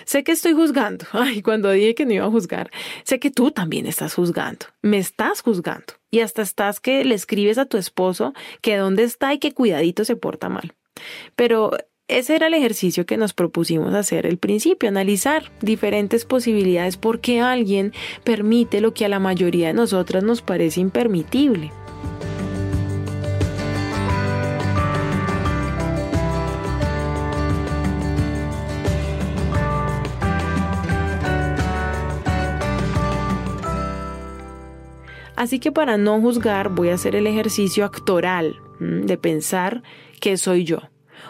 sé 0.06 0.24
que 0.24 0.32
estoy 0.32 0.54
juzgando. 0.54 1.06
Ay, 1.12 1.42
cuando 1.42 1.72
dije 1.72 1.96
que 1.96 2.06
no 2.06 2.14
iba 2.14 2.26
a 2.26 2.32
juzgar, 2.32 2.72
sé 3.04 3.20
que 3.20 3.32
tú 3.32 3.52
también 3.52 3.86
estás 3.86 4.14
juzgando. 4.14 4.68
Me 4.82 4.98
estás 4.98 5.42
juzgando. 5.42 5.94
Y 6.10 6.22
hasta 6.22 6.42
estás 6.42 6.80
que 6.80 7.04
le 7.04 7.16
escribes 7.16 7.58
a 7.58 7.66
tu 7.66 7.78
esposo 7.78 8.34
que 8.62 8.78
dónde 8.78 9.04
está 9.04 9.34
y 9.34 9.40
que 9.40 9.54
cuidadito 9.54 10.06
se 10.06 10.16
porta 10.16 10.48
mal. 10.48 10.74
Pero 11.36 11.72
ese 12.08 12.36
era 12.36 12.48
el 12.48 12.54
ejercicio 12.54 13.06
que 13.06 13.18
nos 13.18 13.34
propusimos 13.34 13.94
hacer 13.94 14.26
al 14.26 14.38
principio, 14.38 14.88
analizar 14.88 15.52
diferentes 15.62 16.24
posibilidades 16.24 16.96
porque 16.96 17.42
alguien 17.42 17.92
permite 18.24 18.80
lo 18.80 18.94
que 18.94 19.04
a 19.04 19.10
la 19.10 19.20
mayoría 19.20 19.68
de 19.68 19.74
nosotras 19.74 20.24
nos 20.24 20.42
parece 20.42 20.80
impermitible. 20.80 21.72
Así 35.38 35.60
que 35.60 35.72
para 35.72 35.98
no 35.98 36.20
juzgar 36.20 36.70
voy 36.70 36.90
a 36.90 36.96
hacer 36.96 37.16
el 37.16 37.28
ejercicio 37.28 37.86
actoral 37.86 38.60
de 38.80 39.18
pensar 39.20 39.84
que 40.20 40.36
soy 40.36 40.64
yo. 40.64 40.80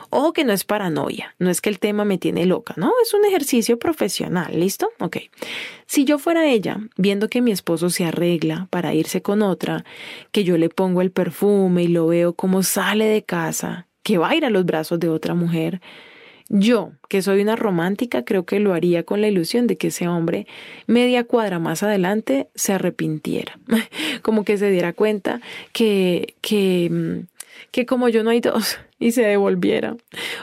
Ojo 0.10 0.32
que 0.32 0.46
no 0.46 0.54
es 0.54 0.64
paranoia, 0.64 1.36
no 1.40 1.50
es 1.50 1.60
que 1.60 1.70
el 1.70 1.80
tema 1.80 2.06
me 2.06 2.18
tiene 2.18 2.46
loca, 2.46 2.74
no, 2.78 2.94
es 3.04 3.14
un 3.14 3.26
ejercicio 3.26 3.78
profesional, 3.78 4.58
¿listo? 4.58 4.90
Ok. 5.00 5.18
Si 5.86 6.06
yo 6.06 6.20
fuera 6.20 6.48
ella, 6.48 6.80
viendo 6.96 7.28
que 7.28 7.42
mi 7.42 7.52
esposo 7.52 7.90
se 7.90 8.06
arregla 8.06 8.68
para 8.70 8.94
irse 8.94 9.22
con 9.22 9.42
otra, 9.42 9.84
que 10.32 10.46
yo 10.46 10.58
le 10.58 10.70
pongo 10.70 11.02
el 11.02 11.12
perfume 11.12 11.84
y 11.84 11.88
lo 11.90 12.08
veo 12.08 12.34
como 12.34 12.64
sale 12.64 13.06
de 13.06 13.24
casa, 13.24 13.88
que 14.04 14.18
va 14.18 14.30
a 14.30 14.36
ir 14.36 14.46
a 14.46 14.50
los 14.50 14.66
brazos 14.66 15.02
de 15.02 15.10
otra 15.10 15.34
mujer, 15.34 15.82
yo, 16.50 16.94
que 17.10 17.22
soy 17.22 17.42
una 17.42 17.56
romántica, 17.56 18.24
creo 18.24 18.46
que 18.46 18.60
lo 18.60 18.74
haría 18.74 19.04
con 19.04 19.22
la 19.22 19.27
ilusión 19.27 19.68
de 19.68 19.77
que 19.77 19.88
ese 19.88 20.08
hombre, 20.08 20.48
media 20.86 21.25
cuadra 21.25 21.60
más 21.60 21.84
adelante, 21.84 22.50
se 22.56 22.74
arrepintiera. 22.74 23.60
Como 24.22 24.46
que 24.46 24.58
se 24.58 24.72
diera 24.72 24.94
cuenta 24.94 25.42
que, 25.74 26.36
que, 26.42 26.89
mm, 26.89 27.27
que 27.72 27.86
como 27.86 28.10
yo 28.10 28.24
no 28.24 28.30
hay 28.30 28.39
dos, 28.39 28.80
y 29.00 29.12
se 29.12 29.24
devolviera. 29.24 29.98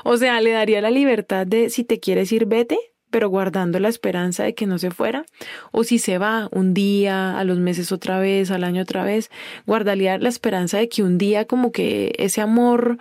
O 0.05 0.17
sea, 0.17 0.41
le 0.41 0.51
daría 0.51 0.81
la 0.81 0.91
libertad 0.91 1.47
de 1.47 1.71
si 1.71 1.85
te 1.85 2.01
quieres 2.01 2.31
ir, 2.33 2.47
vete, 2.47 2.79
pero 3.11 3.29
guardando 3.29 3.79
la 3.79 3.89
esperanza 3.89 4.43
de 4.43 4.55
que 4.55 4.67
no 4.67 4.79
se 4.79 4.91
fuera. 4.91 5.25
O 5.71 5.85
si 5.85 6.01
se 6.01 6.19
va 6.19 6.49
un 6.51 6.75
día, 6.75 7.39
a 7.39 7.45
los 7.45 7.59
meses 7.59 7.93
otra 7.93 8.19
vez, 8.19 8.51
al 8.51 8.65
año 8.65 8.83
otra 8.83 9.05
vez, 9.05 9.31
guardaría 9.67 10.19
la 10.19 10.29
esperanza 10.29 10.79
de 10.79 10.89
que 10.89 11.05
un 11.05 11.17
día 11.17 11.45
como 11.45 11.71
que 11.71 12.13
ese 12.19 12.41
amor 12.41 12.99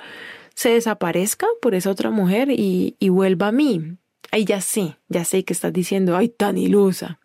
se 0.54 0.70
desaparezca 0.70 1.48
por 1.62 1.76
esa 1.76 1.90
otra 1.90 2.10
mujer 2.10 2.50
y, 2.52 2.96
y 3.00 3.10
vuelva 3.10 3.48
a 3.48 3.52
mí. 3.52 3.98
Ay, 4.36 4.46
ya 4.46 4.62
sé, 4.62 4.98
ya 5.10 5.26
sé 5.26 5.46
que 5.46 5.54
estás 5.54 5.72
diciendo, 5.72 6.18
ay, 6.18 6.28
tan 6.28 6.58
ilusa. 6.58 7.20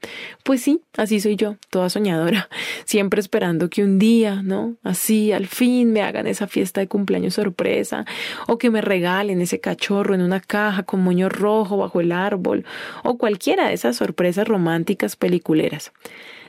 Pues 0.44 0.60
sí, 0.60 0.82
así 0.94 1.20
soy 1.20 1.36
yo, 1.36 1.56
toda 1.70 1.88
soñadora, 1.88 2.50
siempre 2.84 3.20
esperando 3.20 3.70
que 3.70 3.82
un 3.82 3.98
día, 3.98 4.42
¿no? 4.42 4.76
Así, 4.82 5.32
al 5.32 5.46
fin 5.46 5.90
me 5.90 6.02
hagan 6.02 6.26
esa 6.26 6.46
fiesta 6.46 6.82
de 6.82 6.88
cumpleaños 6.88 7.32
sorpresa, 7.32 8.04
o 8.46 8.58
que 8.58 8.68
me 8.68 8.82
regalen 8.82 9.40
ese 9.40 9.58
cachorro 9.58 10.14
en 10.14 10.20
una 10.20 10.40
caja 10.40 10.82
con 10.82 11.00
moño 11.00 11.30
rojo 11.30 11.78
bajo 11.78 12.02
el 12.02 12.12
árbol, 12.12 12.66
o 13.04 13.16
cualquiera 13.16 13.68
de 13.68 13.72
esas 13.72 13.96
sorpresas 13.96 14.46
románticas 14.46 15.16
peliculeras. 15.16 15.92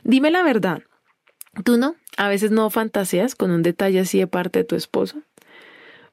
Dime 0.04 0.30
la 0.30 0.42
verdad, 0.42 0.82
¿tú 1.64 1.78
no? 1.78 1.96
A 2.18 2.28
veces 2.28 2.50
no 2.50 2.68
fantaseas 2.68 3.34
con 3.34 3.50
un 3.50 3.62
detalle 3.62 4.00
así 4.00 4.18
de 4.18 4.26
parte 4.26 4.58
de 4.58 4.64
tu 4.66 4.76
esposo. 4.76 5.22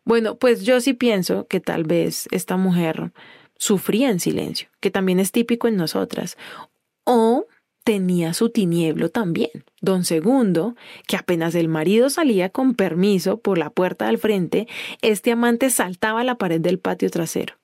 Bueno, 0.07 0.37
pues 0.37 0.63
yo 0.63 0.79
sí 0.79 0.93
pienso 0.93 1.47
que 1.47 1.59
tal 1.59 1.83
vez 1.83 2.29
esta 2.31 2.55
mujer 2.55 3.11
sufría 3.57 4.09
en 4.09 4.21
silencio, 4.21 4.69
que 4.79 4.89
también 4.89 5.19
es 5.19 5.33
típico 5.33 5.67
en 5.67 5.75
nosotras, 5.75 6.37
o 7.03 7.45
tenía 7.83 8.33
su 8.33 8.49
tinieblo 8.49 9.09
también. 9.09 9.65
Don 9.81 10.05
Segundo, 10.05 10.77
que 11.09 11.17
apenas 11.17 11.55
el 11.55 11.67
marido 11.67 12.09
salía 12.09 12.47
con 12.47 12.73
permiso 12.73 13.41
por 13.41 13.57
la 13.57 13.69
puerta 13.69 14.05
del 14.05 14.17
frente, 14.17 14.69
este 15.01 15.33
amante 15.33 15.69
saltaba 15.69 16.21
a 16.21 16.23
la 16.23 16.35
pared 16.35 16.61
del 16.61 16.79
patio 16.79 17.09
trasero. 17.09 17.55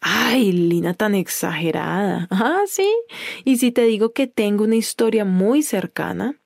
Ay, 0.00 0.50
Lina 0.50 0.94
tan 0.94 1.14
exagerada. 1.14 2.26
Ah, 2.30 2.62
sí. 2.68 2.90
Y 3.44 3.58
si 3.58 3.70
te 3.70 3.82
digo 3.84 4.14
que 4.14 4.26
tengo 4.26 4.64
una 4.64 4.76
historia 4.76 5.26
muy 5.26 5.62
cercana, 5.62 6.40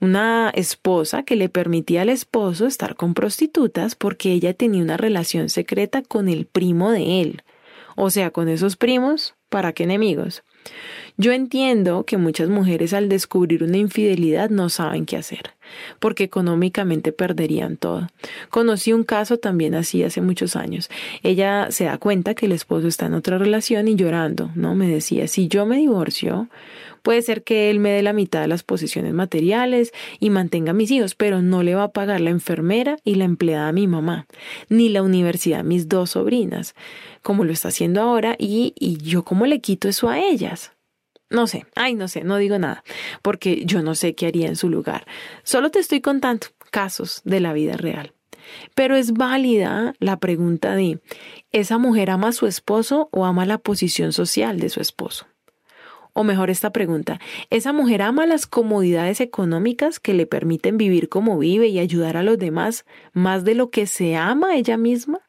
una 0.00 0.50
esposa 0.50 1.22
que 1.22 1.36
le 1.36 1.48
permitía 1.48 2.02
al 2.02 2.08
esposo 2.08 2.66
estar 2.66 2.96
con 2.96 3.14
prostitutas 3.14 3.94
porque 3.94 4.32
ella 4.32 4.54
tenía 4.54 4.82
una 4.82 4.96
relación 4.96 5.48
secreta 5.48 6.02
con 6.02 6.28
el 6.28 6.46
primo 6.46 6.90
de 6.90 7.20
él. 7.20 7.42
O 7.96 8.10
sea, 8.10 8.30
con 8.30 8.48
esos 8.48 8.76
primos, 8.76 9.34
¿para 9.48 9.72
qué 9.72 9.84
enemigos? 9.84 10.42
Yo 11.16 11.32
entiendo 11.32 12.04
que 12.04 12.18
muchas 12.18 12.50
mujeres 12.50 12.92
al 12.92 13.08
descubrir 13.08 13.62
una 13.62 13.78
infidelidad 13.78 14.50
no 14.50 14.68
saben 14.68 15.06
qué 15.06 15.16
hacer, 15.16 15.54
porque 15.98 16.24
económicamente 16.24 17.10
perderían 17.12 17.78
todo. 17.78 18.08
Conocí 18.50 18.92
un 18.92 19.04
caso 19.04 19.38
también 19.38 19.74
así 19.74 20.02
hace 20.02 20.20
muchos 20.20 20.56
años. 20.56 20.90
Ella 21.22 21.68
se 21.70 21.84
da 21.84 21.96
cuenta 21.96 22.34
que 22.34 22.44
el 22.44 22.52
esposo 22.52 22.88
está 22.88 23.06
en 23.06 23.14
otra 23.14 23.38
relación 23.38 23.88
y 23.88 23.96
llorando, 23.96 24.50
¿no? 24.54 24.74
Me 24.74 24.88
decía, 24.88 25.26
si 25.26 25.48
yo 25.48 25.64
me 25.64 25.78
divorcio, 25.78 26.48
Puede 27.06 27.22
ser 27.22 27.44
que 27.44 27.70
él 27.70 27.78
me 27.78 27.90
dé 27.90 28.02
la 28.02 28.12
mitad 28.12 28.40
de 28.40 28.48
las 28.48 28.64
posiciones 28.64 29.14
materiales 29.14 29.92
y 30.18 30.28
mantenga 30.30 30.72
a 30.72 30.74
mis 30.74 30.90
hijos, 30.90 31.14
pero 31.14 31.40
no 31.40 31.62
le 31.62 31.76
va 31.76 31.84
a 31.84 31.92
pagar 31.92 32.20
la 32.20 32.30
enfermera 32.30 32.96
y 33.04 33.14
la 33.14 33.22
empleada 33.22 33.68
a 33.68 33.72
mi 33.72 33.86
mamá, 33.86 34.26
ni 34.68 34.88
la 34.88 35.04
universidad 35.04 35.60
a 35.60 35.62
mis 35.62 35.88
dos 35.88 36.10
sobrinas, 36.10 36.74
como 37.22 37.44
lo 37.44 37.52
está 37.52 37.68
haciendo 37.68 38.00
ahora, 38.00 38.34
y, 38.40 38.74
y 38.76 38.96
yo 38.96 39.22
cómo 39.22 39.46
le 39.46 39.60
quito 39.60 39.88
eso 39.88 40.08
a 40.08 40.18
ellas. 40.18 40.72
No 41.30 41.46
sé, 41.46 41.64
ay, 41.76 41.94
no 41.94 42.08
sé, 42.08 42.24
no 42.24 42.38
digo 42.38 42.58
nada, 42.58 42.82
porque 43.22 43.64
yo 43.64 43.82
no 43.82 43.94
sé 43.94 44.16
qué 44.16 44.26
haría 44.26 44.48
en 44.48 44.56
su 44.56 44.68
lugar. 44.68 45.06
Solo 45.44 45.70
te 45.70 45.78
estoy 45.78 46.00
contando 46.00 46.48
casos 46.72 47.20
de 47.24 47.38
la 47.38 47.52
vida 47.52 47.76
real. 47.76 48.14
Pero 48.74 48.96
es 48.96 49.12
válida 49.12 49.94
la 50.00 50.18
pregunta 50.18 50.74
de, 50.74 50.98
¿esa 51.52 51.78
mujer 51.78 52.10
ama 52.10 52.30
a 52.30 52.32
su 52.32 52.48
esposo 52.48 53.08
o 53.12 53.26
ama 53.26 53.46
la 53.46 53.58
posición 53.58 54.12
social 54.12 54.58
de 54.58 54.70
su 54.70 54.80
esposo? 54.80 55.28
O 56.18 56.24
mejor 56.24 56.48
esta 56.48 56.70
pregunta, 56.70 57.20
¿esa 57.50 57.74
mujer 57.74 58.00
ama 58.00 58.24
las 58.24 58.46
comodidades 58.46 59.20
económicas 59.20 60.00
que 60.00 60.14
le 60.14 60.24
permiten 60.24 60.78
vivir 60.78 61.10
como 61.10 61.38
vive 61.38 61.66
y 61.66 61.78
ayudar 61.78 62.16
a 62.16 62.22
los 62.22 62.38
demás 62.38 62.86
más 63.12 63.44
de 63.44 63.54
lo 63.54 63.68
que 63.68 63.86
se 63.86 64.16
ama 64.16 64.56
ella 64.56 64.78
misma? 64.78 65.20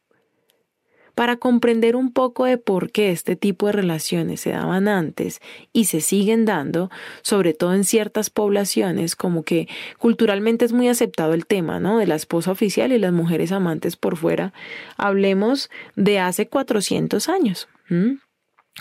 Para 1.14 1.36
comprender 1.36 1.94
un 1.94 2.10
poco 2.14 2.46
de 2.46 2.56
por 2.56 2.90
qué 2.90 3.10
este 3.10 3.36
tipo 3.36 3.66
de 3.66 3.72
relaciones 3.72 4.40
se 4.40 4.52
daban 4.52 4.88
antes 4.88 5.42
y 5.74 5.84
se 5.84 6.00
siguen 6.00 6.46
dando, 6.46 6.90
sobre 7.20 7.52
todo 7.52 7.74
en 7.74 7.84
ciertas 7.84 8.30
poblaciones, 8.30 9.14
como 9.14 9.42
que 9.42 9.68
culturalmente 9.98 10.64
es 10.64 10.72
muy 10.72 10.88
aceptado 10.88 11.34
el 11.34 11.44
tema, 11.44 11.80
¿no? 11.80 11.98
De 11.98 12.06
la 12.06 12.14
esposa 12.14 12.50
oficial 12.50 12.92
y 12.92 12.98
las 12.98 13.12
mujeres 13.12 13.52
amantes 13.52 13.96
por 13.96 14.16
fuera, 14.16 14.54
hablemos 14.96 15.68
de 15.96 16.18
hace 16.18 16.48
400 16.48 17.28
años 17.28 17.68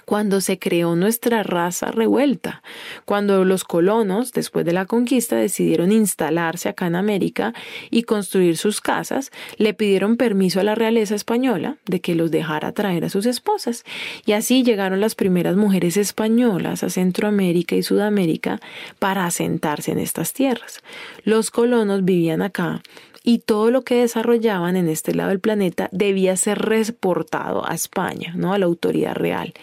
cuando 0.06 0.42
se 0.42 0.60
creó 0.60 0.96
nuestra 0.96 1.44
raza 1.44 1.92
revuelta, 1.92 2.62
cuando 3.06 3.44
los 3.46 3.64
colonos, 3.64 4.32
después 4.32 4.66
de 4.66 4.74
la 4.74 4.86
conquista, 4.86 5.36
decidieron 5.36 5.92
instalarse 5.92 6.70
acá 6.70 6.88
en 6.88 6.96
América 6.96 7.54
y 7.90 8.04
construir 8.04 8.58
sus 8.58 8.82
casas, 8.82 9.32
le 9.58 9.74
pidieron 9.74 10.18
permiso 10.18 10.60
a 10.60 10.64
la 10.64 10.76
realeza 10.76 11.16
española 11.16 11.78
de 11.86 12.02
que 12.02 12.16
los 12.16 12.32
dejara 12.32 12.72
traer 12.72 13.06
a 13.06 13.10
sus 13.10 13.26
esposas. 13.26 13.84
Y 14.26 14.34
así 14.34 14.64
llegaron 14.64 15.02
las 15.02 15.16
primeras 15.16 15.56
mujeres 15.56 15.98
españolas 15.98 16.84
a 16.84 16.90
Centroamérica 16.90 17.76
y 17.76 17.84
Sudamérica 17.84 18.60
para 19.00 19.26
asentarse 19.26 19.92
en 19.92 20.00
estas 20.00 20.34
tierras. 20.34 20.82
Los 21.24 21.52
colonos 21.52 22.04
vivían 22.04 22.42
acá 22.42 22.82
y 23.28 23.40
todo 23.40 23.72
lo 23.72 23.82
que 23.82 23.96
desarrollaban 23.96 24.78
en 24.78 24.88
este 24.88 25.14
lado 25.14 25.32
del 25.32 25.42
planeta 25.42 25.90
debía 25.92 26.38
ser 26.38 26.60
reportado 26.60 27.70
a 27.70 27.76
España, 27.76 28.32
¿no? 28.38 28.54
a 28.54 28.58
la 28.58 28.68
autoridad 28.68 29.16
real. 29.16 29.54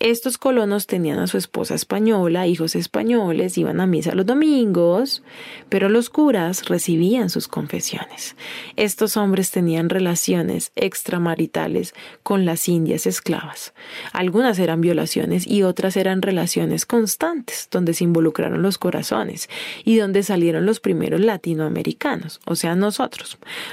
Estos 0.00 0.36
colonos 0.36 0.88
tenían 0.88 1.20
a 1.20 1.28
su 1.28 1.38
esposa 1.38 1.76
española, 1.76 2.48
hijos 2.48 2.74
españoles, 2.74 3.56
iban 3.56 3.80
a 3.80 3.86
misa 3.86 4.16
los 4.16 4.26
domingos, 4.26 5.22
pero 5.68 5.88
los 5.88 6.10
curas 6.10 6.64
recibían 6.64 7.30
sus 7.30 7.46
confesiones. 7.46 8.34
Estos 8.74 9.16
hombres 9.16 9.52
tenían 9.52 9.90
relaciones 9.90 10.72
extramaritales 10.74 11.94
con 12.24 12.44
las 12.44 12.68
indias 12.68 13.06
esclavas. 13.06 13.74
Algunas 14.12 14.58
eran 14.58 14.80
violaciones 14.80 15.46
y 15.46 15.62
otras 15.62 15.96
eran 15.96 16.20
relaciones 16.20 16.84
constantes, 16.84 17.68
donde 17.70 17.94
se 17.94 18.02
involucraron 18.02 18.60
los 18.60 18.76
corazones 18.76 19.48
y 19.84 19.98
donde 19.98 20.24
salieron 20.24 20.66
los 20.66 20.80
primeros 20.80 21.20
latinoamericanos, 21.20 22.40
o 22.44 22.56
sea, 22.56 22.74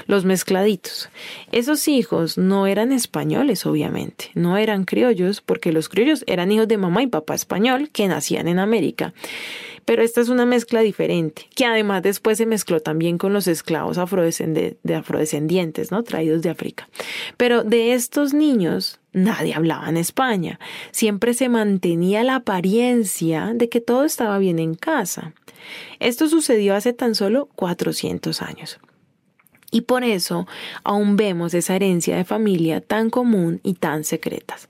los 0.06 0.24
mezcladitos. 0.24 1.08
Esos 1.52 1.88
hijos 1.88 2.38
no 2.38 2.66
eran 2.66 2.92
españoles, 2.92 3.66
obviamente, 3.66 4.30
no 4.34 4.56
eran 4.56 4.84
criollos, 4.84 5.40
porque 5.40 5.72
los 5.72 5.88
criollos 5.88 6.24
eran 6.26 6.52
hijos 6.52 6.68
de 6.68 6.78
mamá 6.78 7.02
y 7.02 7.06
papá 7.06 7.34
español 7.34 7.90
que 7.90 8.08
nacían 8.08 8.48
en 8.48 8.58
América. 8.58 9.12
Pero 9.84 10.02
esta 10.02 10.20
es 10.20 10.28
una 10.28 10.46
mezcla 10.46 10.80
diferente, 10.80 11.48
que 11.54 11.64
además 11.64 12.02
después 12.02 12.38
se 12.38 12.46
mezcló 12.46 12.80
también 12.80 13.18
con 13.18 13.32
los 13.32 13.48
esclavos 13.48 13.96
de 13.96 14.94
afrodescendientes, 14.94 15.90
¿no? 15.90 16.04
Traídos 16.04 16.42
de 16.42 16.50
África. 16.50 16.88
Pero 17.36 17.64
de 17.64 17.92
estos 17.94 18.32
niños 18.32 19.00
nadie 19.12 19.54
hablaba 19.54 19.88
en 19.88 19.96
España. 19.96 20.60
Siempre 20.92 21.34
se 21.34 21.48
mantenía 21.48 22.22
la 22.22 22.36
apariencia 22.36 23.52
de 23.54 23.68
que 23.68 23.80
todo 23.80 24.04
estaba 24.04 24.38
bien 24.38 24.60
en 24.60 24.74
casa. 24.74 25.34
Esto 25.98 26.28
sucedió 26.28 26.74
hace 26.74 26.92
tan 26.92 27.14
solo 27.14 27.48
400 27.56 28.40
años. 28.42 28.78
Y 29.74 29.80
por 29.80 30.04
eso 30.04 30.46
aún 30.84 31.16
vemos 31.16 31.54
esa 31.54 31.74
herencia 31.74 32.14
de 32.14 32.24
familia 32.24 32.82
tan 32.82 33.08
común 33.08 33.60
y 33.64 33.72
tan 33.72 34.04
secretas. 34.04 34.68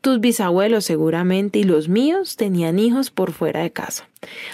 Tus 0.00 0.20
bisabuelos 0.20 0.84
seguramente 0.84 1.58
y 1.58 1.64
los 1.64 1.88
míos 1.88 2.36
tenían 2.36 2.78
hijos 2.78 3.10
por 3.10 3.32
fuera 3.32 3.62
de 3.62 3.72
casa. 3.72 4.08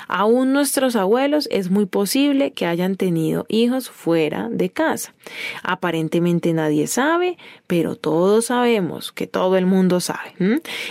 Aún 0.08 0.54
nuestros 0.54 0.96
abuelos 0.96 1.48
es 1.52 1.70
muy 1.70 1.84
posible 1.84 2.52
que 2.52 2.66
hayan 2.66 2.96
tenido 2.96 3.44
hijos 3.48 3.90
fuera 3.90 4.48
de 4.50 4.70
casa. 4.70 5.14
Aparentemente 5.62 6.52
nadie 6.54 6.86
sabe, 6.86 7.36
pero 7.66 7.94
todos 7.94 8.46
sabemos 8.46 9.12
que 9.12 9.26
todo 9.26 9.58
el 9.58 9.66
mundo 9.66 10.00
sabe. 10.00 10.32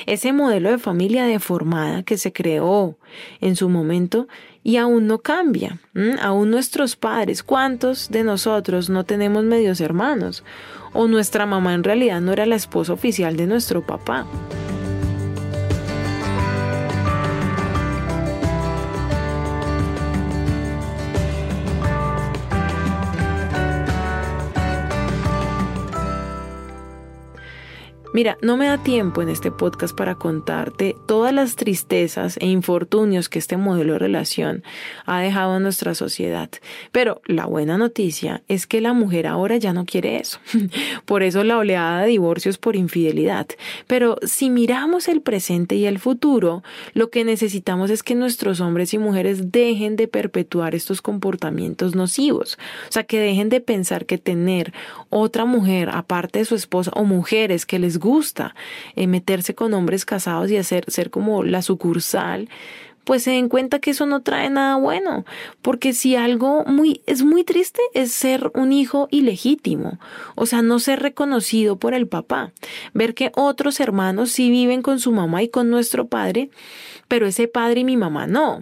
Ese 0.05 0.33
modelo 0.33 0.69
de 0.69 0.77
familia 0.77 1.25
deformada 1.25 2.03
que 2.03 2.17
se 2.17 2.31
creó 2.31 2.95
en 3.41 3.55
su 3.55 3.69
momento 3.69 4.27
y 4.63 4.77
aún 4.77 5.07
no 5.07 5.19
cambia. 5.19 5.79
Aún 6.21 6.51
nuestros 6.51 6.95
padres, 6.95 7.43
¿cuántos 7.43 8.09
de 8.09 8.23
nosotros 8.23 8.89
no 8.89 9.03
tenemos 9.03 9.43
medios 9.43 9.81
hermanos? 9.81 10.43
O 10.93 11.07
nuestra 11.07 11.45
mamá 11.45 11.73
en 11.73 11.83
realidad 11.83 12.21
no 12.21 12.33
era 12.33 12.45
la 12.45 12.55
esposa 12.55 12.93
oficial 12.93 13.35
de 13.35 13.47
nuestro 13.47 13.85
papá. 13.85 14.25
Mira, 28.11 28.39
no 28.41 28.57
me 28.57 28.65
da 28.65 28.79
tiempo 28.79 29.21
en 29.21 29.29
este 29.29 29.51
podcast 29.51 29.95
para 29.95 30.15
contarte 30.15 30.95
todas 31.05 31.31
las 31.31 31.55
tristezas 31.55 32.37
e 32.37 32.47
infortunios 32.47 33.29
que 33.29 33.37
este 33.37 33.55
modelo 33.55 33.93
de 33.93 33.99
relación 33.99 34.63
ha 35.05 35.19
dejado 35.19 35.57
en 35.57 35.63
nuestra 35.63 35.93
sociedad. 35.93 36.49
Pero 36.91 37.21
la 37.25 37.45
buena 37.45 37.77
noticia 37.77 38.41
es 38.47 38.65
que 38.65 38.81
la 38.81 38.93
mujer 38.93 39.27
ahora 39.27 39.57
ya 39.57 39.73
no 39.73 39.85
quiere 39.85 40.17
eso. 40.17 40.39
Por 41.05 41.21
eso 41.21 41.43
la 41.43 41.59
oleada 41.59 42.01
de 42.01 42.07
divorcios 42.07 42.57
por 42.57 42.75
infidelidad. 42.75 43.45
Pero 43.85 44.17
si 44.23 44.49
miramos 44.49 45.07
el 45.07 45.21
presente 45.21 45.75
y 45.75 45.85
el 45.85 45.99
futuro, 45.99 46.63
lo 46.95 47.11
que 47.11 47.23
necesitamos 47.23 47.91
es 47.91 48.01
que 48.01 48.15
nuestros 48.15 48.59
hombres 48.59 48.91
y 48.95 48.97
mujeres 48.97 49.51
dejen 49.51 49.95
de 49.95 50.07
perpetuar 50.07 50.73
estos 50.73 51.03
comportamientos 51.03 51.93
nocivos. 51.93 52.57
O 52.87 52.91
sea, 52.91 53.03
que 53.03 53.19
dejen 53.19 53.49
de 53.49 53.61
pensar 53.61 54.07
que 54.07 54.17
tener 54.17 54.73
otra 55.09 55.45
mujer 55.45 55.91
aparte 55.93 56.39
de 56.39 56.45
su 56.45 56.55
esposa 56.55 56.91
o 56.95 57.03
mujeres 57.03 57.67
que 57.67 57.77
les 57.77 57.98
gusta 57.99 58.55
eh, 58.95 59.07
meterse 59.07 59.53
con 59.53 59.73
hombres 59.73 60.05
casados 60.05 60.49
y 60.49 60.57
hacer 60.57 60.85
ser 60.87 61.09
como 61.09 61.43
la 61.43 61.61
sucursal 61.61 62.49
pues 63.09 63.23
se 63.23 63.31
den 63.31 63.49
cuenta 63.49 63.79
que 63.79 63.89
eso 63.89 64.05
no 64.05 64.21
trae 64.21 64.51
nada 64.51 64.75
bueno, 64.75 65.25
porque 65.63 65.93
si 65.93 66.15
algo 66.15 66.63
muy 66.65 67.01
es 67.07 67.23
muy 67.23 67.43
triste 67.43 67.81
es 67.95 68.11
ser 68.11 68.51
un 68.53 68.71
hijo 68.71 69.07
ilegítimo, 69.09 69.97
o 70.35 70.45
sea, 70.45 70.61
no 70.61 70.77
ser 70.77 70.99
reconocido 70.99 71.77
por 71.77 71.95
el 71.95 72.07
papá, 72.07 72.51
ver 72.93 73.15
que 73.15 73.31
otros 73.35 73.79
hermanos 73.79 74.29
sí 74.29 74.51
viven 74.51 74.83
con 74.83 74.99
su 74.99 75.11
mamá 75.11 75.41
y 75.41 75.49
con 75.49 75.71
nuestro 75.71 76.07
padre, 76.07 76.51
pero 77.07 77.25
ese 77.25 77.47
padre 77.47 77.79
y 77.79 77.83
mi 77.83 77.97
mamá 77.97 78.27
no. 78.27 78.61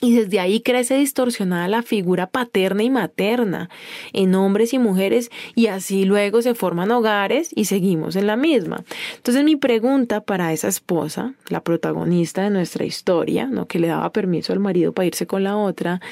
Y 0.00 0.14
desde 0.14 0.40
ahí 0.40 0.60
crece 0.60 0.98
distorsionada 0.98 1.68
la 1.68 1.82
figura 1.82 2.26
paterna 2.26 2.82
y 2.82 2.90
materna 2.90 3.70
en 4.12 4.34
hombres 4.34 4.74
y 4.74 4.78
mujeres 4.78 5.30
y 5.54 5.68
así 5.68 6.04
luego 6.04 6.42
se 6.42 6.54
forman 6.54 6.90
hogares 6.90 7.48
y 7.54 7.64
seguimos 7.64 8.14
en 8.14 8.26
la 8.26 8.36
misma. 8.36 8.84
Entonces 9.16 9.42
mi 9.42 9.56
pregunta 9.56 10.20
para 10.20 10.52
esa 10.52 10.68
esposa, 10.68 11.32
la 11.48 11.62
protagonista 11.62 12.42
de 12.42 12.50
nuestra 12.50 12.84
historia, 12.84 13.46
¿no? 13.46 13.66
que 13.66 13.78
le 13.78 13.88
daba 13.88 14.12
permiso 14.12 14.52
al 14.52 14.60
marido 14.60 14.92
para 14.92 15.06
irse 15.06 15.26
con 15.26 15.44
la 15.44 15.56
otra, 15.56 16.02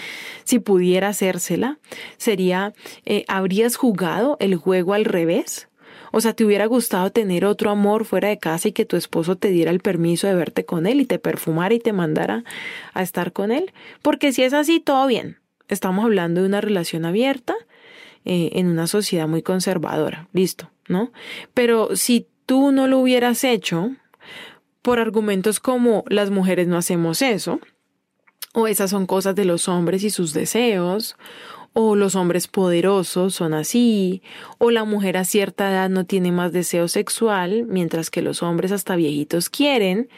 si 0.44 0.60
pudiera 0.60 1.08
hacérsela, 1.08 1.78
sería, 2.16 2.72
eh, 3.04 3.24
¿habrías 3.28 3.76
jugado 3.76 4.38
el 4.40 4.56
juego 4.56 4.94
al 4.94 5.04
revés? 5.04 5.68
O 6.16 6.20
sea, 6.20 6.32
¿te 6.32 6.44
hubiera 6.44 6.66
gustado 6.66 7.10
tener 7.10 7.44
otro 7.44 7.70
amor 7.70 8.04
fuera 8.04 8.28
de 8.28 8.38
casa 8.38 8.68
y 8.68 8.72
que 8.72 8.84
tu 8.84 8.96
esposo 8.96 9.34
te 9.34 9.48
diera 9.48 9.72
el 9.72 9.80
permiso 9.80 10.28
de 10.28 10.36
verte 10.36 10.64
con 10.64 10.86
él 10.86 11.00
y 11.00 11.06
te 11.06 11.18
perfumara 11.18 11.74
y 11.74 11.80
te 11.80 11.92
mandara 11.92 12.44
a 12.92 13.02
estar 13.02 13.32
con 13.32 13.50
él? 13.50 13.72
Porque 14.00 14.32
si 14.32 14.44
es 14.44 14.52
así, 14.52 14.78
todo 14.78 15.08
bien. 15.08 15.38
Estamos 15.66 16.04
hablando 16.04 16.40
de 16.40 16.46
una 16.46 16.60
relación 16.60 17.04
abierta 17.04 17.56
eh, 18.24 18.50
en 18.52 18.68
una 18.68 18.86
sociedad 18.86 19.26
muy 19.26 19.42
conservadora. 19.42 20.28
Listo, 20.32 20.70
¿no? 20.86 21.10
Pero 21.52 21.96
si 21.96 22.28
tú 22.46 22.70
no 22.70 22.86
lo 22.86 23.00
hubieras 23.00 23.42
hecho 23.42 23.90
por 24.82 25.00
argumentos 25.00 25.58
como 25.58 26.04
las 26.06 26.30
mujeres 26.30 26.68
no 26.68 26.76
hacemos 26.76 27.22
eso, 27.22 27.58
o 28.52 28.68
esas 28.68 28.90
son 28.90 29.06
cosas 29.06 29.34
de 29.34 29.46
los 29.46 29.68
hombres 29.68 30.04
y 30.04 30.10
sus 30.10 30.32
deseos, 30.32 31.16
o 31.74 31.96
los 31.96 32.14
hombres 32.14 32.46
poderosos 32.46 33.34
son 33.34 33.52
así, 33.52 34.22
o 34.58 34.70
la 34.70 34.84
mujer 34.84 35.16
a 35.16 35.24
cierta 35.24 35.70
edad 35.70 35.90
no 35.90 36.06
tiene 36.06 36.30
más 36.32 36.52
deseo 36.52 36.86
sexual, 36.88 37.64
mientras 37.68 38.10
que 38.10 38.22
los 38.22 38.42
hombres 38.42 38.70
hasta 38.72 38.96
viejitos 38.96 39.50
quieren, 39.50 40.08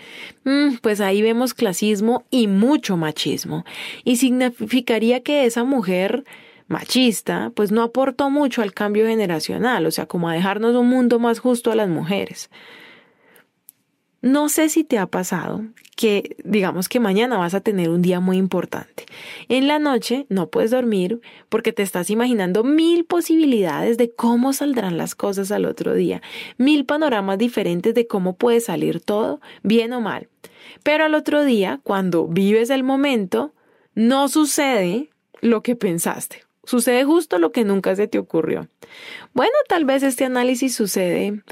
mm, 0.45 0.77
pues 0.83 1.01
ahí 1.01 1.23
vemos 1.23 1.55
clasismo 1.55 2.25
y 2.31 2.47
mucho 2.47 2.99
machismo. 2.99 3.65
Y 4.05 4.17
significaría 4.17 5.23
que 5.23 5.47
esa 5.47 5.65
mujer 5.65 6.25
machista, 6.69 7.51
pues 7.55 7.73
no 7.73 7.83
aportó 7.83 8.29
mucho 8.29 8.61
al 8.61 8.75
cambio 8.75 9.07
generacional, 9.07 9.87
o 9.87 9.91
sea, 9.91 10.07
como 10.07 10.29
a 10.29 10.35
dejarnos 10.35 10.77
un 10.77 10.89
mundo 10.89 11.19
más 11.19 11.39
justo 11.39 11.73
a 11.73 11.75
las 11.75 11.89
mujeres. 11.89 12.51
No 14.27 14.49
sé 14.49 14.69
si 14.69 14.83
te 14.83 14.99
ha 14.99 15.07
pasado 15.07 15.65
que 15.95 16.35
digamos 16.43 16.89
que 16.89 16.99
mañana 16.99 17.39
vas 17.39 17.55
a 17.55 17.61
tener 17.61 17.91
un 17.91 18.03
día 18.03 18.19
muy 18.19 18.39
importante. 18.39 19.07
En 19.49 19.69
la 19.69 19.79
noche 19.79 20.27
no 20.29 20.49
puedes 20.51 20.73
dormir 20.73 21.21
porque 21.49 21.73
te 21.73 21.85
estás 21.85 22.11
imaginando 22.11 22.65
mil 22.65 23.05
posibilidades 23.05 23.99
de 23.99 24.11
cómo 24.11 24.53
saldrán 24.53 24.99
las 24.99 25.15
cosas 25.15 25.53
al 25.53 25.65
otro 25.65 25.95
día, 25.95 26.23
mil 26.59 26.85
panoramas 26.85 27.39
diferentes 27.39 27.95
de 27.95 28.09
cómo 28.09 28.35
puede 28.35 28.59
salir 28.59 29.01
todo, 29.01 29.41
bien 29.63 29.93
o 29.93 30.01
mal. 30.01 30.29
Pero 30.83 31.05
al 31.05 31.15
otro 31.15 31.45
día, 31.45 31.79
cuando 31.85 32.27
vives 32.27 32.71
el 32.71 32.83
momento, 32.83 33.55
no 33.95 34.27
sucede 34.27 35.09
lo 35.41 35.63
que 35.63 35.77
pensaste. 35.77 36.46
Sucede 36.67 37.05
justo 37.05 37.39
lo 37.39 37.53
que 37.53 37.65
nunca 37.65 37.95
se 37.97 38.09
te 38.09 38.19
ocurrió. 38.19 38.69
Bueno, 39.33 39.55
tal 39.69 39.85
vez 39.85 40.03
este 40.03 40.25
análisis 40.25 40.75
sucede 40.75 41.43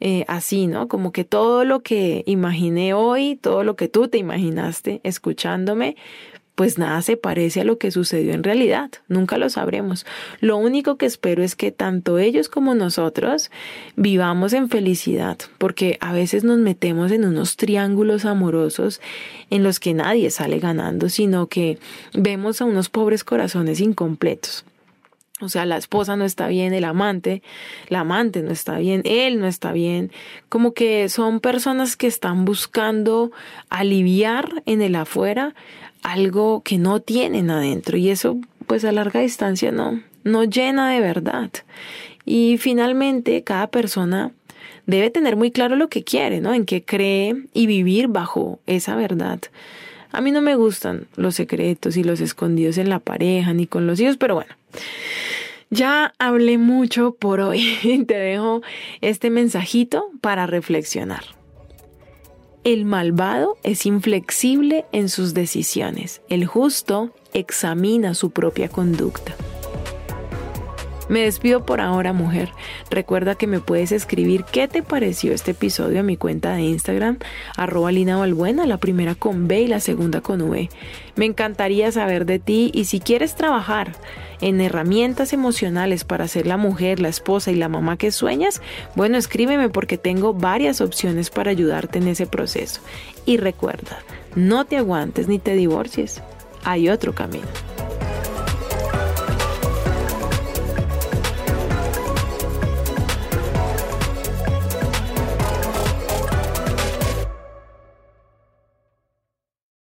eh, 0.00 0.24
así, 0.28 0.66
¿no? 0.66 0.88
Como 0.88 1.12
que 1.12 1.24
todo 1.24 1.64
lo 1.64 1.80
que 1.80 2.24
imaginé 2.26 2.94
hoy, 2.94 3.36
todo 3.36 3.64
lo 3.64 3.76
que 3.76 3.88
tú 3.88 4.08
te 4.08 4.18
imaginaste 4.18 5.00
escuchándome, 5.04 5.96
pues 6.54 6.78
nada 6.78 7.00
se 7.02 7.16
parece 7.16 7.62
a 7.62 7.64
lo 7.64 7.78
que 7.78 7.90
sucedió 7.90 8.34
en 8.34 8.42
realidad. 8.42 8.90
Nunca 9.08 9.38
lo 9.38 9.48
sabremos. 9.48 10.04
Lo 10.40 10.56
único 10.56 10.96
que 10.96 11.06
espero 11.06 11.42
es 11.42 11.56
que 11.56 11.72
tanto 11.72 12.18
ellos 12.18 12.48
como 12.48 12.74
nosotros 12.74 13.50
vivamos 13.96 14.52
en 14.52 14.68
felicidad, 14.68 15.38
porque 15.58 15.96
a 16.00 16.12
veces 16.12 16.44
nos 16.44 16.58
metemos 16.58 17.10
en 17.10 17.24
unos 17.24 17.56
triángulos 17.56 18.24
amorosos 18.24 19.00
en 19.50 19.62
los 19.62 19.80
que 19.80 19.94
nadie 19.94 20.30
sale 20.30 20.58
ganando, 20.58 21.08
sino 21.08 21.46
que 21.46 21.78
vemos 22.12 22.60
a 22.60 22.66
unos 22.66 22.88
pobres 22.88 23.24
corazones 23.24 23.80
incompletos. 23.80 24.64
O 25.42 25.48
sea, 25.48 25.66
la 25.66 25.76
esposa 25.76 26.14
no 26.14 26.24
está 26.24 26.46
bien, 26.46 26.72
el 26.72 26.84
amante, 26.84 27.42
la 27.88 28.00
amante 28.00 28.42
no 28.42 28.52
está 28.52 28.78
bien, 28.78 29.02
él 29.04 29.40
no 29.40 29.48
está 29.48 29.72
bien. 29.72 30.12
Como 30.48 30.72
que 30.72 31.08
son 31.08 31.40
personas 31.40 31.96
que 31.96 32.06
están 32.06 32.44
buscando 32.44 33.32
aliviar 33.68 34.62
en 34.66 34.82
el 34.82 34.94
afuera 34.94 35.56
algo 36.02 36.62
que 36.62 36.78
no 36.78 37.00
tienen 37.00 37.50
adentro 37.50 37.96
y 37.96 38.10
eso 38.10 38.38
pues 38.66 38.84
a 38.84 38.92
larga 38.92 39.20
distancia 39.20 39.72
no, 39.72 40.00
no 40.24 40.44
llena 40.44 40.90
de 40.90 41.00
verdad. 41.00 41.50
Y 42.24 42.58
finalmente 42.58 43.42
cada 43.42 43.66
persona 43.68 44.32
debe 44.86 45.10
tener 45.10 45.36
muy 45.36 45.50
claro 45.50 45.76
lo 45.76 45.88
que 45.88 46.04
quiere, 46.04 46.40
¿no? 46.40 46.54
En 46.54 46.64
qué 46.64 46.84
cree 46.84 47.34
y 47.52 47.66
vivir 47.66 48.08
bajo 48.08 48.60
esa 48.66 48.96
verdad. 48.96 49.40
A 50.10 50.20
mí 50.20 50.30
no 50.30 50.42
me 50.42 50.56
gustan 50.56 51.06
los 51.16 51.34
secretos 51.34 51.96
y 51.96 52.04
los 52.04 52.20
escondidos 52.20 52.78
en 52.78 52.90
la 52.90 52.98
pareja 52.98 53.54
ni 53.54 53.66
con 53.66 53.86
los 53.86 53.98
hijos, 54.00 54.16
pero 54.16 54.34
bueno. 54.34 54.54
Ya 55.70 56.12
hablé 56.18 56.58
mucho 56.58 57.14
por 57.18 57.40
hoy. 57.40 58.04
Te 58.06 58.14
dejo 58.14 58.60
este 59.00 59.30
mensajito 59.30 60.10
para 60.20 60.46
reflexionar. 60.46 61.24
El 62.64 62.84
malvado 62.84 63.58
es 63.64 63.86
inflexible 63.86 64.84
en 64.92 65.08
sus 65.08 65.34
decisiones. 65.34 66.22
El 66.28 66.46
justo 66.46 67.10
examina 67.34 68.14
su 68.14 68.30
propia 68.30 68.68
conducta. 68.68 69.34
Me 71.12 71.20
despido 71.20 71.66
por 71.66 71.82
ahora, 71.82 72.14
mujer. 72.14 72.48
Recuerda 72.88 73.34
que 73.34 73.46
me 73.46 73.60
puedes 73.60 73.92
escribir 73.92 74.44
qué 74.50 74.66
te 74.66 74.82
pareció 74.82 75.34
este 75.34 75.50
episodio 75.50 76.00
a 76.00 76.02
mi 76.02 76.16
cuenta 76.16 76.54
de 76.54 76.62
Instagram, 76.62 77.18
arroba 77.54 77.92
Lina 77.92 78.26
la 78.26 78.76
primera 78.78 79.14
con 79.14 79.46
B 79.46 79.60
y 79.60 79.66
la 79.66 79.80
segunda 79.80 80.22
con 80.22 80.40
V. 80.40 80.70
Me 81.14 81.26
encantaría 81.26 81.92
saber 81.92 82.24
de 82.24 82.38
ti 82.38 82.70
y 82.72 82.86
si 82.86 82.98
quieres 82.98 83.34
trabajar 83.34 83.92
en 84.40 84.62
herramientas 84.62 85.34
emocionales 85.34 86.04
para 86.04 86.26
ser 86.28 86.46
la 86.46 86.56
mujer, 86.56 86.98
la 86.98 87.10
esposa 87.10 87.50
y 87.50 87.56
la 87.56 87.68
mamá 87.68 87.98
que 87.98 88.10
sueñas, 88.10 88.62
bueno, 88.94 89.18
escríbeme 89.18 89.68
porque 89.68 89.98
tengo 89.98 90.32
varias 90.32 90.80
opciones 90.80 91.28
para 91.28 91.50
ayudarte 91.50 91.98
en 91.98 92.08
ese 92.08 92.26
proceso. 92.26 92.80
Y 93.26 93.36
recuerda, 93.36 93.98
no 94.34 94.64
te 94.64 94.78
aguantes 94.78 95.28
ni 95.28 95.38
te 95.38 95.56
divorcies, 95.56 96.22
hay 96.64 96.88
otro 96.88 97.14
camino. 97.14 97.48